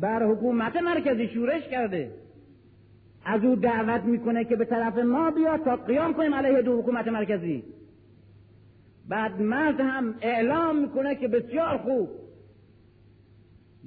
[0.00, 2.10] بر حکومت مرکزی شورش کرده.
[3.24, 7.08] از او دعوت می‌کنه که به طرف ما بیاد تا قیام کنیم علیه دو حکومت
[7.08, 7.64] مرکزی.
[9.08, 12.08] بعد مرد هم اعلام می‌کنه که بسیار خوب.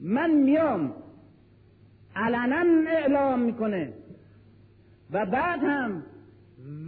[0.01, 0.93] من میام.
[2.15, 3.93] علنا اعلام می‌کنه.
[5.11, 6.03] و بعد هم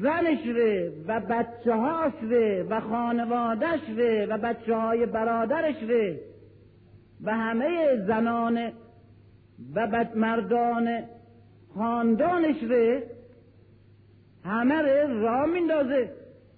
[0.01, 6.19] زنش ره و بچه هاش ره و خانوادش ره و بچه های برادرش ره
[7.23, 8.71] و همه زنان
[9.75, 11.03] و مردان
[11.75, 13.03] خاندانش ره
[14.45, 16.09] همه ره را میندازه.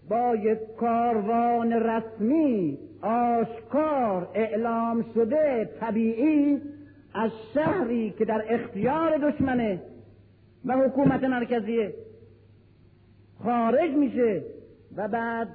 [0.09, 6.61] با یک کاروان رسمی آشکار اعلام شده طبیعی
[7.13, 9.81] از شهری که در اختیار دشمنه.
[10.65, 11.93] و حکومت مرکزیه.
[13.43, 14.43] خارج میشه
[14.97, 15.47] و بعد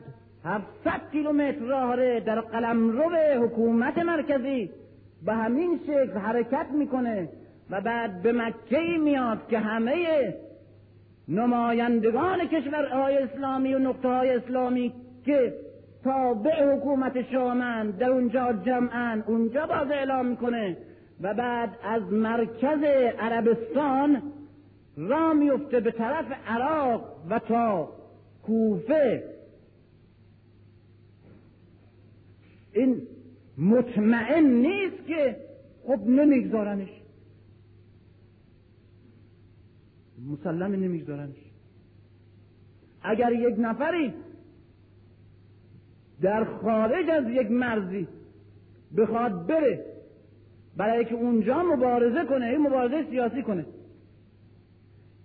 [0.44, 4.70] 700 کیلومتر راه در قلمرو حکومت مرکزی.
[5.26, 7.28] به همین شکل حرکت می‌کنه
[7.70, 10.34] و بعد به مکه میاد که همه
[11.28, 14.92] نمایندگان کشورهای اسلامی و نقطه های اسلامی
[15.24, 15.54] که
[16.04, 20.76] تابع حکومت شامن در اونجا جمعن اونجا باز اعلام می‌کنه.
[21.20, 22.82] و بعد از مرکز
[23.18, 24.22] عربستان
[24.96, 27.92] را میفته به طرف عراق و تا
[28.42, 29.36] کوفه.
[32.72, 33.02] این
[33.58, 35.36] مطمئن نیست که
[35.86, 36.88] خب نمیگذارنش.
[40.30, 41.36] مسلم نمیگذارنش.
[43.02, 44.14] اگر یک نفری
[46.20, 48.08] در خارج از یک مرزی
[48.96, 49.84] بخواد بره
[50.76, 53.64] برای که اونجا مبارزه کنه این مبارزه سیاسی کنه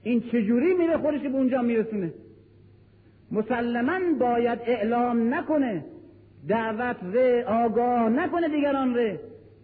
[0.03, 2.13] این چجوری میره خودش به اونجا میرسونه؟
[3.31, 5.85] مسلما باید اعلام نکنه
[6.47, 9.19] دعوت ره آگاه نکنه دیگران ره.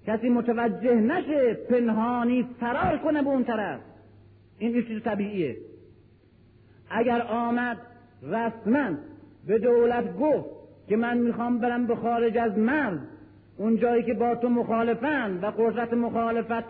[0.08, 3.80] کسی متوجه نشه پنهانی فرار کنه به اون طرف.
[4.60, 5.58] این یه چیز طبیعیه.
[6.90, 7.78] اگر آمد
[8.24, 8.90] رسما
[9.48, 10.50] به دولت گفت
[10.88, 12.98] که من می‌خوام برم به خارج از مرز
[13.58, 16.64] اون جایی که با تو مخالفن و قدرت مخالفت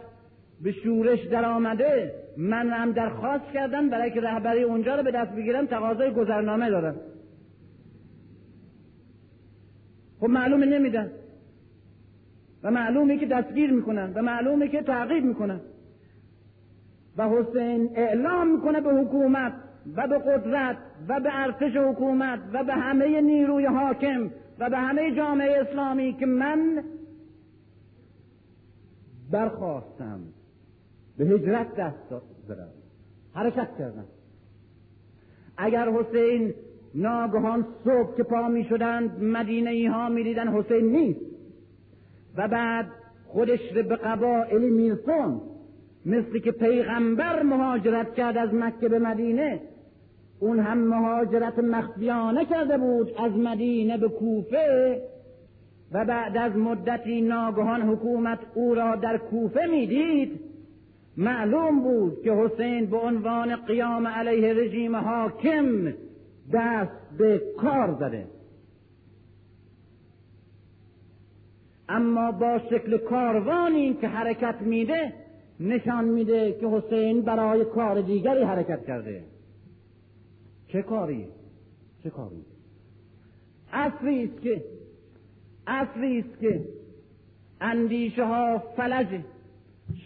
[0.61, 5.31] به شورش در آمده من هم درخواست کردم برای که رهبری اونجا رو به دست
[5.31, 6.95] بگیرم تقاضای گذرنامه دارم.
[10.19, 11.11] خب معلومه نمیدن
[12.63, 15.59] و معلومه که دستگیر می‌کنن و معلومه که تعقیب می‌کنن.
[17.17, 19.53] و حسین اعلام می‌کنه به حکومت
[19.95, 20.77] و به قدرت
[21.07, 26.25] و به ارتش حکومت و به همه نیروی حاکم و به همه جامعه اسلامی که
[26.25, 26.83] من
[29.31, 30.19] برخواستم.
[31.17, 32.09] به هجرت دست
[32.47, 32.69] دارم.
[33.33, 34.05] حرکت کردم.
[35.57, 36.53] اگر حسین
[36.95, 41.19] ناگهان صبح که پا می شدند مدینه ای ها می دیدن حسین نیست.
[42.37, 42.85] و بعد
[43.27, 45.41] خودش به قبائل میرسون
[46.05, 49.61] مثل که پیغمبر مهاجرت کرد از مکه به مدینه
[50.39, 55.01] اون هم مهاجرت مخفیانه کرده بود از مدینه به کوفه
[55.91, 60.39] و بعد از مدتی ناگهان حکومت او را در کوفه می‌دید
[61.17, 65.93] معلوم بود که حسین به عنوان قیام علیه رژیم حاکم
[66.53, 68.27] دست به کار زده.
[71.89, 75.13] اما با شکل کاروانی که حرکت میده
[75.59, 79.23] نشان میده که حسین برای کار دیگری حرکت کرده.
[80.67, 81.27] چه کاری؟
[82.03, 82.45] چه کاری؟
[83.73, 84.63] اصلی است که
[85.67, 86.65] اصلی است که
[87.61, 89.07] اندیشه ها فلج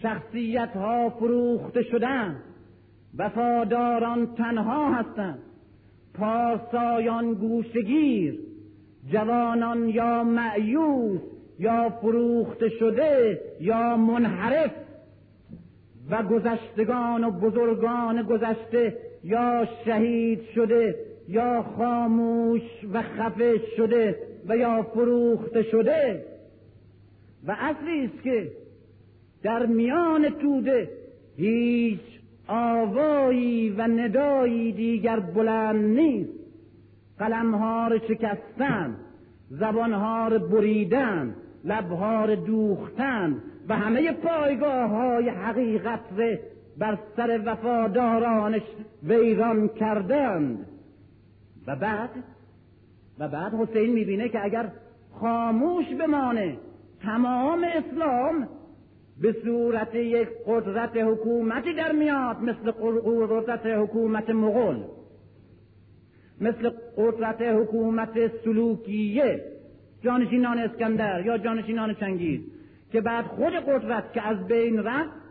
[0.02, 2.36] شخصیت ها فروخته شدن
[3.18, 5.38] وفاداران تنها هستند.
[6.14, 8.38] پارسایان گوشگیر
[9.12, 11.20] جوانان یا معیوس
[11.58, 14.70] یا فروخته شده یا منحرف.
[16.10, 20.96] و گذشتگان و بزرگان گذشته یا شهید شده
[21.28, 24.16] یا خاموش و خفه شده
[24.48, 26.24] و یا فروخته شده.
[27.46, 28.61] و اصلی است که
[29.42, 30.90] در میان توده
[31.36, 32.00] هیچ
[32.48, 36.30] آوایی و ندایی دیگر بلند نیست.
[37.18, 38.96] قلمها را شکستن
[39.50, 41.34] زبانها را بریدن
[41.64, 46.38] لبها دوختن و همه پایگاه های حقیقت را
[46.78, 48.62] بر سر وفادارانش
[49.02, 50.66] ویران کردند.
[51.66, 52.10] و بعد
[53.18, 54.72] و بعد حسین می‌بینه که اگر
[55.20, 56.56] خاموش بمانه
[57.02, 58.48] تمام اسلام
[59.20, 64.84] به صورت یک قدرت حکومتی در میاد مثل قدرت حکومت مغول
[66.40, 69.44] مثل قدرت حکومت سلوکیه
[70.02, 72.40] جانشینان اسکندر یا جانشینان چنگیز
[72.92, 75.22] که بعد خود قدرت که از بین رفت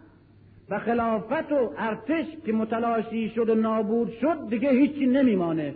[0.70, 5.76] و خلافت و ارتش که متلاشی شد و نابود شد دیگه هیچی نمیمانه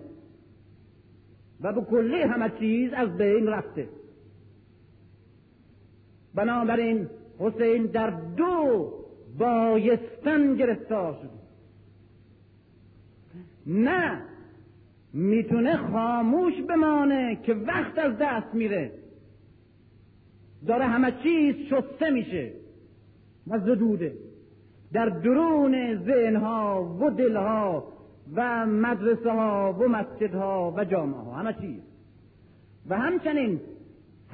[1.61, 3.87] و به کلی همه چیز از بین رفته.
[6.35, 7.07] بنابراین
[7.39, 8.93] حسین در دو
[9.37, 11.45] بایستن گرفتار شده
[13.67, 14.21] نه
[15.13, 18.91] می‌تونه خاموش بمانه که وقت از دست میره.
[20.67, 22.51] داره همه چیز شسته میشه.
[23.47, 24.13] و زدوده
[24.93, 27.87] در درون ذهنها و دلها
[28.35, 31.81] و مدرسه ها و مسجدها و جامعه ها همه چیز.
[32.89, 33.59] و همچنین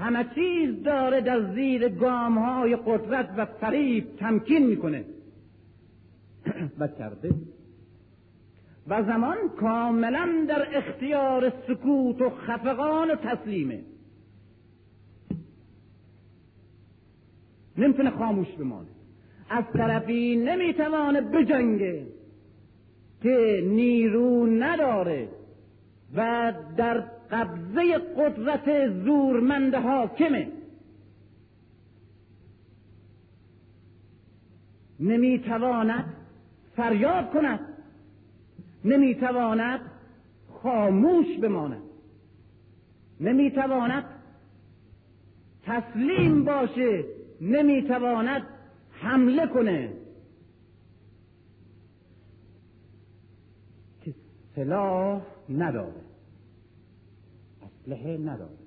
[0.01, 5.05] همه چیز داره در زیر گام های قدرت و فریب تمکین می‌کنه.
[6.79, 7.35] و کرده
[8.87, 13.81] و زمان کاملا در اختیار سکوت و خفقان و تسلیمه.
[17.77, 18.87] نمی‌تونه خاموش بمانه.
[19.49, 22.07] از طرفی نمی‌توانه بجنگه
[23.23, 25.29] که نیرو نداره.
[26.15, 26.99] و در
[27.31, 30.51] قبضه قدرت زورمند حاکمه
[34.99, 36.05] نمی‌تواند
[36.75, 37.59] فریاد کند.
[38.85, 39.79] نمی‌تواند
[40.63, 41.81] خاموش بماند.
[43.19, 44.03] نمی‌تواند
[45.63, 47.05] تسلیم باشه.
[47.41, 48.41] نمی‌تواند
[48.91, 49.93] حمله کنه
[54.01, 54.13] که
[54.55, 56.01] سلاح نداره.
[57.61, 58.57] اسلحه نداره.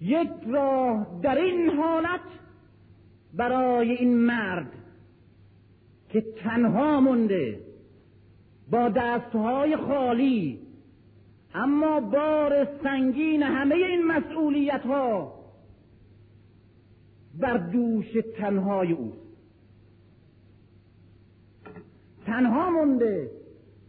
[0.00, 2.20] یک راه در این حالت
[3.34, 4.72] برای این مرد
[6.08, 7.60] که تنها مونده
[8.70, 10.60] با دستهای خالی
[11.54, 15.34] اما بار سنگین همه این مسئولیت ها
[17.38, 18.06] بر دوش
[18.38, 19.12] تنهای او
[22.26, 23.30] تنها مونده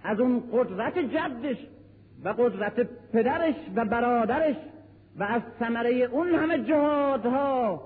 [0.05, 1.57] از اون قدرت جدش
[2.23, 4.55] و قدرت پدرش و برادرش
[5.17, 7.81] و از ثمره اون همه جهادها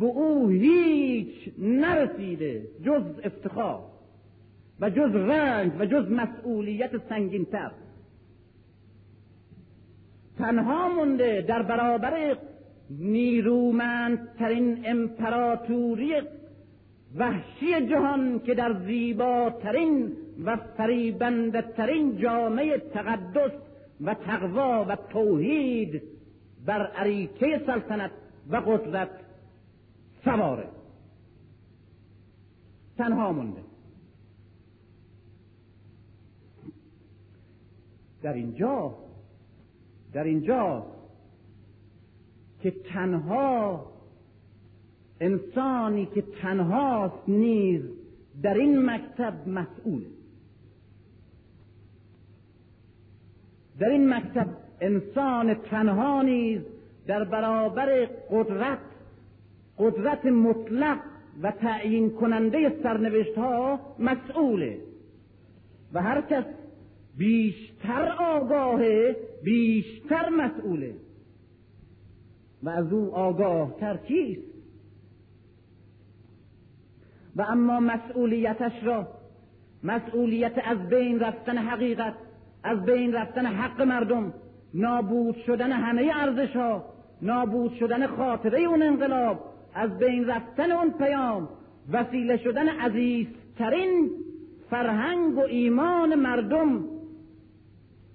[0.00, 3.80] به او هیچ نرسیده جز افتخار
[4.80, 7.70] و جز رنج و جز مسئولیت سنگینتر.
[10.38, 12.36] تنها مونده در برابر
[12.90, 16.12] نیرومندترین امپراتوری
[17.16, 20.12] وحشی جهان که در زیباترین
[20.44, 23.52] و فریبندترین جامعه تقدس
[24.00, 26.02] و تقوا و توحید
[26.66, 28.10] بر عریکه سلطنت
[28.50, 29.10] و قدرت
[30.24, 30.68] سواره.
[32.98, 33.60] تنها مونده.
[38.22, 38.94] در اینجا
[40.12, 40.86] در اینجا
[42.62, 43.86] که تنها
[45.20, 47.82] انسانی که تنهاست نیز
[48.42, 50.04] در این مکتب مسئول
[53.80, 54.46] در این مکتب
[54.80, 56.60] انسان تنها نیز
[57.06, 58.78] در برابر قدرت
[59.78, 60.98] قدرت مطلق
[61.42, 64.78] و تعیین کننده سرنوشت ها مسئوله
[65.92, 66.44] و هر کس
[67.18, 70.94] بیشتر آگاهه بیشتر مسئوله
[72.62, 74.50] و از او آگاه تر کیست
[77.36, 79.08] و اما مسئولیتش را
[79.82, 82.14] مسئولیت از بین رفتن حقیقت
[82.62, 84.34] از بین رفتن حق مردم
[84.74, 86.84] نابود شدن همه ارزش ها
[87.22, 89.44] نابود شدن خاطره اون انقلاب
[89.74, 91.48] از بین رفتن اون پیام
[91.92, 94.10] وسیله شدن عزیزترین
[94.70, 96.84] فرهنگ و ایمان مردم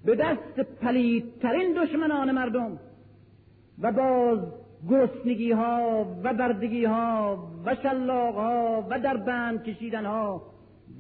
[0.06, 2.80] به دست پلیدترین دشمنان مردم.
[3.82, 4.40] و باز
[4.90, 10.42] گرسنگی ها و بردگی ها و شلاق ها و در بند کشیدن ها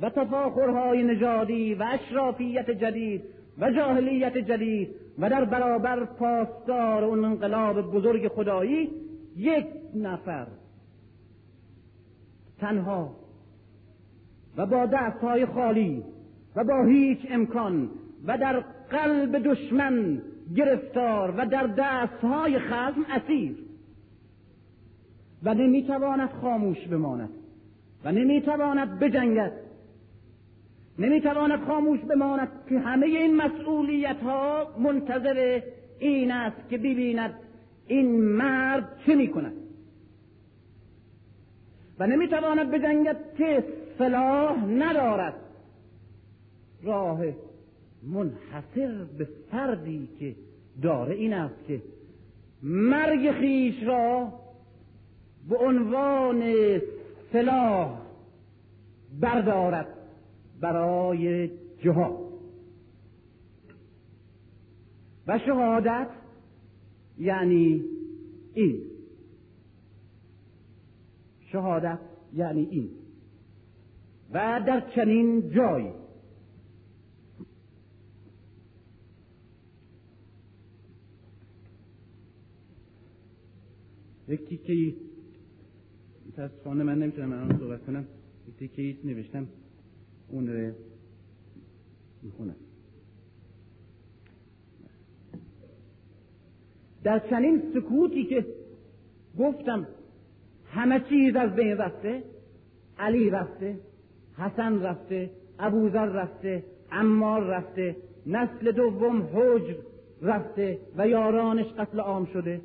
[0.01, 3.23] و تفاخرهای نژادی و اشرافیت جدید
[3.59, 4.89] و جاهلیت جدید
[5.19, 8.89] و در برابر پاسدار اون انقلاب بزرگ خدایی
[9.37, 10.47] یک نفر.
[12.59, 13.15] تنها
[14.57, 16.03] و با دستهای خالی
[16.55, 17.89] و با هیچ امکان
[18.27, 20.21] و در قلب دشمن
[20.55, 23.55] گرفتار و در دستهای خزم اسیر.
[25.43, 27.29] و نمی‌تواند خاموش بماند
[28.03, 29.64] و نمی‌تواند بجنگد.
[30.99, 35.61] نمی‌تواند خاموش بماند که همه این مسئولیت ها منتظر
[35.99, 37.33] این است که ببیند
[37.87, 39.53] این مرد چه می‌کند.
[41.99, 43.63] و نمی‌تواند بجنگد که
[43.97, 45.35] سلاح ندارد
[46.83, 47.19] راه
[48.03, 50.35] منحصر به فردی که
[50.81, 51.81] داره این است که
[52.63, 54.33] مرگ خیش را
[55.49, 56.43] به عنوان
[57.33, 57.97] سلاح
[59.21, 59.87] بردارد.
[60.59, 61.51] برای
[61.83, 62.25] جهاد.
[65.27, 66.09] و شهادت
[67.17, 67.83] یعنی
[68.53, 68.81] این.
[71.51, 71.99] شهادت
[72.33, 72.89] یعنی این.
[74.33, 75.91] و در چنین جایی.
[84.27, 84.95] یک تیکه
[86.27, 88.05] متاسفانه من نمی‌تونم الان صحبت کنم.
[88.47, 89.47] یک تیکه نوشتم.
[90.29, 90.73] اون رو
[92.23, 92.55] می‌خونم.
[97.03, 98.45] در چنین سکوتی که
[99.39, 99.87] گفتم
[100.71, 102.23] همه چیز از بین رفته
[102.99, 103.79] علی رفته
[104.37, 107.95] حسن رفته ابوذر رفته عمار رفته
[108.25, 109.75] نسل دوم حجر
[110.21, 112.61] رفته و یارانش قتل عام شده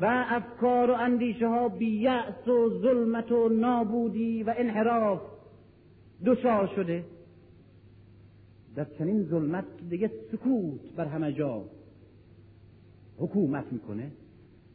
[0.00, 5.20] و افکار و اندیشه ها بیعص و ظلمت و نابودی و انحراف
[6.24, 7.04] دچار شده.
[8.76, 11.64] در چنین ظلمت دیگه سکوت بر همه جا
[13.18, 14.10] حکومت می‌کنه.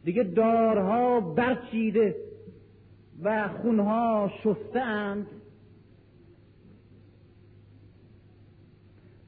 [0.03, 2.15] دیگه دارها برچیده
[3.23, 5.27] و خونها شسته اند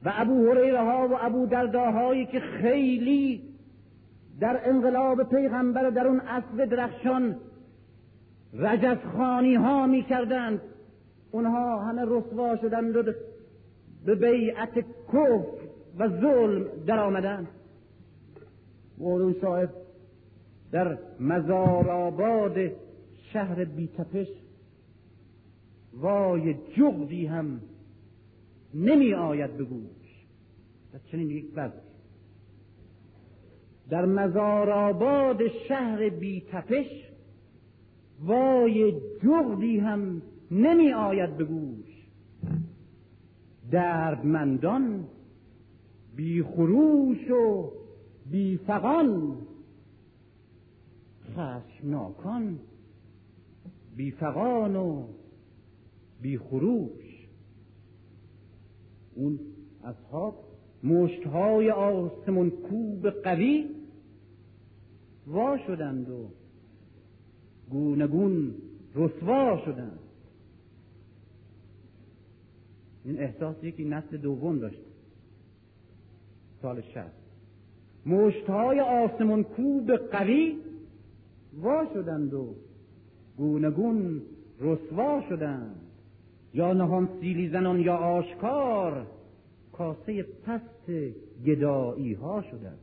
[0.04, 3.42] و ابو هریره ها و ابو درداهایی که خیلی
[4.40, 7.36] در انقلاب پیغمبر در اون اصل درخشان
[8.54, 10.60] رجزخانی ها می کردند
[11.34, 13.02] اونها همه رسوا شدند و
[14.04, 14.78] به بیعت
[15.08, 15.44] کفر
[15.98, 17.48] و ظلم در آمدند
[18.98, 19.70] مولوی صاحب
[20.72, 22.56] در مزار آباد
[23.32, 24.26] شهر بیتپش
[25.94, 27.60] وای جغدی هم
[28.74, 30.26] نمی آید به گوش.
[30.92, 31.80] در چنین یک وضع
[33.90, 37.10] در مزار آباد شهر بیتپش
[38.20, 42.06] وای جغدی هم نمی آید به گوش.
[43.70, 45.04] دردمندان
[46.16, 47.72] بی خروش و
[48.30, 49.36] بی فقان
[51.36, 52.58] خشمناکان
[53.96, 55.06] بی فقان و
[56.22, 57.28] بی خروش.
[59.14, 59.38] اون
[59.84, 60.44] اصحاب
[60.84, 63.70] مشتهای آسمون کوب قوی
[65.26, 66.28] وا شدند و
[67.70, 68.54] گونگون
[68.94, 70.03] رسوا شدند.
[73.04, 74.80] این احساس یکی نسل دوم داشت.
[76.62, 77.24] سال شهست
[78.06, 80.56] مشتهای آسمون کوب قوی
[81.62, 82.54] وا شدند و
[83.36, 84.22] گونگون
[84.60, 85.80] رسوا شدند.
[86.54, 89.06] یا نهان سیلی زنان یا آشکار
[89.72, 90.90] کاسه پست
[91.46, 92.78] گدایی ها شدند.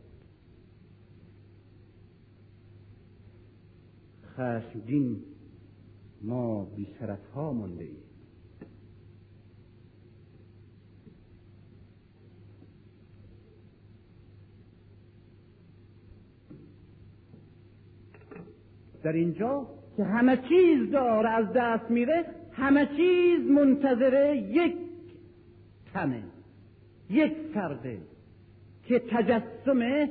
[4.35, 5.23] خشمگین
[6.21, 6.87] ما بی
[7.35, 8.10] ها مونده ایم.
[19.03, 24.75] در اینجا که همه چیز داره از دست میره همه چیز منتظره یک
[25.93, 26.23] تنه
[27.09, 27.97] یک فرده
[28.85, 30.09] که تجسم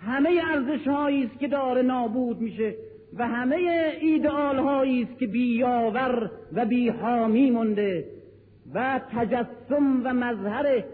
[0.00, 2.74] همه ارزش است که داره نابود میشه
[3.16, 3.56] و همه
[4.00, 8.04] ایدئال است که بیاور و بیحامی مونده
[8.74, 10.84] و تجسم و مظهر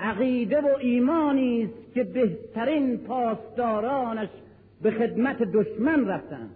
[0.00, 4.28] عقیده و ایمانی است که بهترین پاسدارانش
[4.82, 6.50] به خدمت دشمن رفتند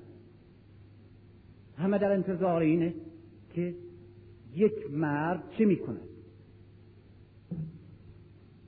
[1.82, 2.94] همه در انتظار اینه
[3.54, 3.74] که
[4.54, 6.00] یک مرد چه می‌کنه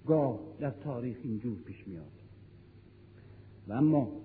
[0.07, 2.13] گاه در تاریخ اینجور پیش میاد
[3.69, 4.21] و اما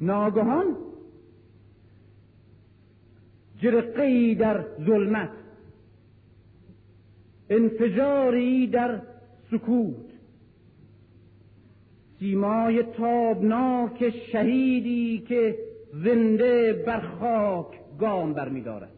[0.00, 0.76] ناگهان
[3.62, 5.39] جرقی در ظلمت
[7.50, 9.00] انفجاری در
[9.50, 10.10] سکوت.
[12.18, 15.58] سیمای تابناک شهیدی که
[16.04, 17.66] زنده بر خاک
[17.98, 18.92] گام برمیدارد.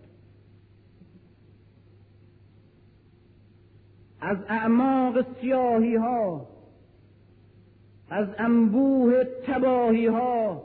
[4.20, 6.48] از اعماق سیاهی ها
[8.10, 10.62] از انبوه تباهی ها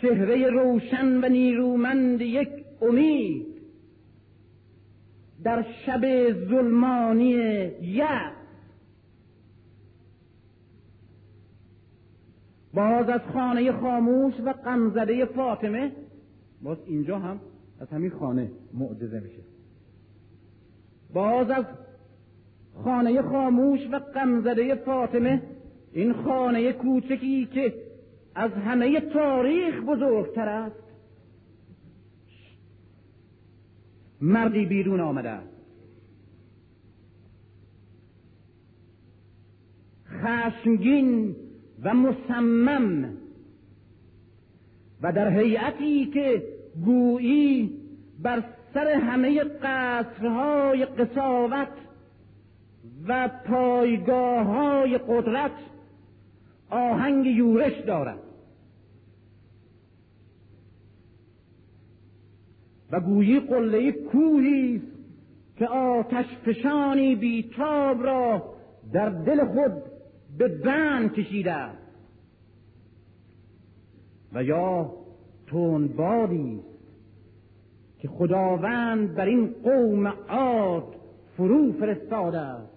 [0.00, 2.48] چهره روشن و نیرومند یک
[2.82, 3.51] امید
[5.44, 7.30] در شب ظلمانی
[7.82, 8.32] یأس.
[12.74, 15.92] باز از خانه خاموش و غمزده فاطمه
[16.62, 17.40] باز اینجا هم
[17.80, 19.42] از همین خانه معجزه میشه.
[21.12, 21.64] باز از
[22.84, 25.42] خانه خاموش و غمزده فاطمه
[25.92, 27.74] این خانه کوچکی که
[28.34, 30.91] از همه تاریخ بزرگتر است
[34.22, 35.28] مردی بیرون آمده.
[35.28, 35.52] است
[40.08, 41.36] خشمگین
[41.82, 43.12] و مصمم
[45.02, 46.42] و در هیئتی که
[46.84, 47.70] گویی
[48.22, 48.42] بر
[48.74, 51.68] سر همه قصرهای قصاوت
[53.08, 55.52] و پایگاه های قدرت
[56.70, 58.31] آهنگ یورش دارد.
[62.92, 64.82] و گویی قله کوهی
[65.56, 68.54] که آتش فشانی بیتاب را
[68.92, 69.72] در دل خود
[70.38, 71.66] به بند کشیده
[74.32, 74.92] و یا
[75.46, 76.60] تندبادی
[77.98, 80.94] که خداوند بر این قوم عاد
[81.36, 82.68] فرو فرستاده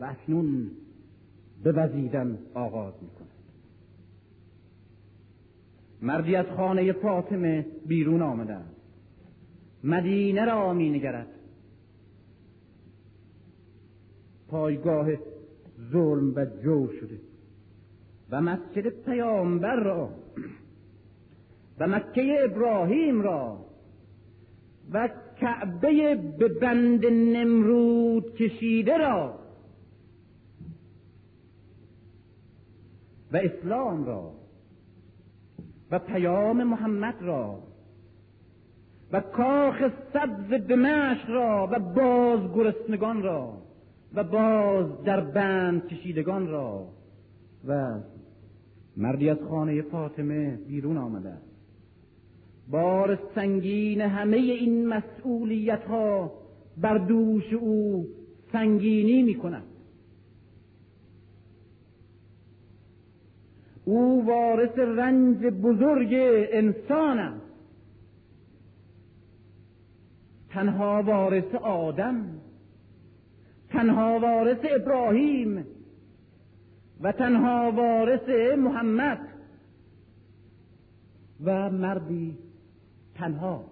[0.00, 0.70] و اکنون
[1.62, 3.26] به وزیدن آغاز می کند
[6.02, 8.75] مردی از خانه فاطمه بیرون آمده
[9.86, 11.28] مدینه را می نگرد
[14.48, 15.08] پایگاه
[15.92, 17.20] ظلم و جور شده
[18.30, 20.10] و مسجد پیامبر را
[21.78, 23.66] و مکه ابراهیم را
[24.92, 25.08] و
[25.40, 29.38] کعبه به بند نمرود کشیده را
[33.32, 34.32] و اسلام را
[35.90, 37.65] و پیام محمد را
[39.20, 43.52] کاخ سبز دمشق را و باز گرسنگان را
[44.14, 46.88] و باز در بند کشیدگان را
[47.68, 48.00] و
[48.96, 51.32] مردی از خانه فاطمه بیرون آمده
[52.70, 56.32] بار سنگین همه این مسئولیت ها
[56.76, 58.06] بر دوش او
[58.52, 59.64] سنگینی می کند
[63.84, 66.08] او وارث رنج بزرگ
[66.52, 67.45] انسان است.
[70.56, 72.40] تنها وارث آدم
[73.70, 75.64] تنها وارث ابراهیم
[77.00, 79.18] و تنها وارث محمد
[81.44, 82.38] و مردی
[83.14, 83.64] تنها.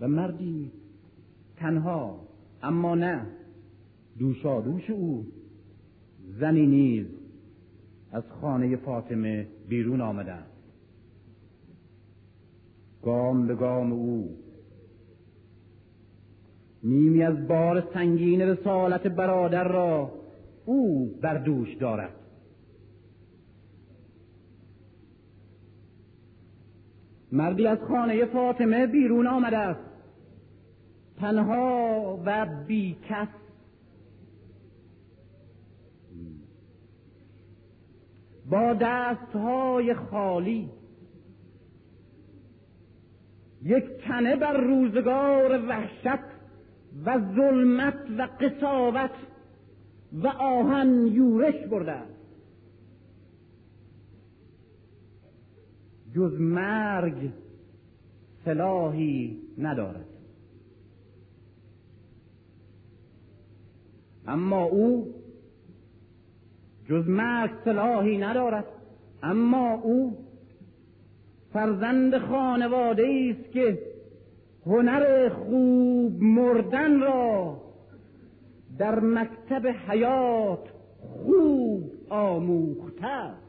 [0.00, 0.72] و مردی
[1.56, 2.20] تنها
[2.62, 3.26] اما نه
[4.18, 5.26] دوشادوش او
[6.40, 7.06] زنی نیز
[8.12, 10.53] از خانه فاطمه بیرون آمده
[13.04, 14.36] گام به گام او.
[16.82, 20.10] نیمی از بار سنگین رسالت برادر را
[20.64, 22.14] او بر دوش دارد.
[27.32, 29.80] مردی از خانه فاطمه بیرون آمده است.
[31.20, 33.28] تنها و بیکس
[38.50, 40.70] با دستهای خالی
[43.64, 46.24] یک تنه بر روزگار وحشت
[47.04, 49.10] و ظلمت و قصاوت
[50.12, 52.02] و آهن یورش برده.
[56.14, 57.30] جز مرگ
[58.44, 60.06] سلاحی ندارد.
[64.26, 65.14] اما او
[66.88, 68.66] جز مرگ سلاحی ندارد.
[69.22, 70.23] اما او
[71.54, 73.78] فرزند خانواده است که
[74.66, 77.56] هنر خوب مردن را
[78.78, 83.43] در مکتب حیات خوب آموخته است.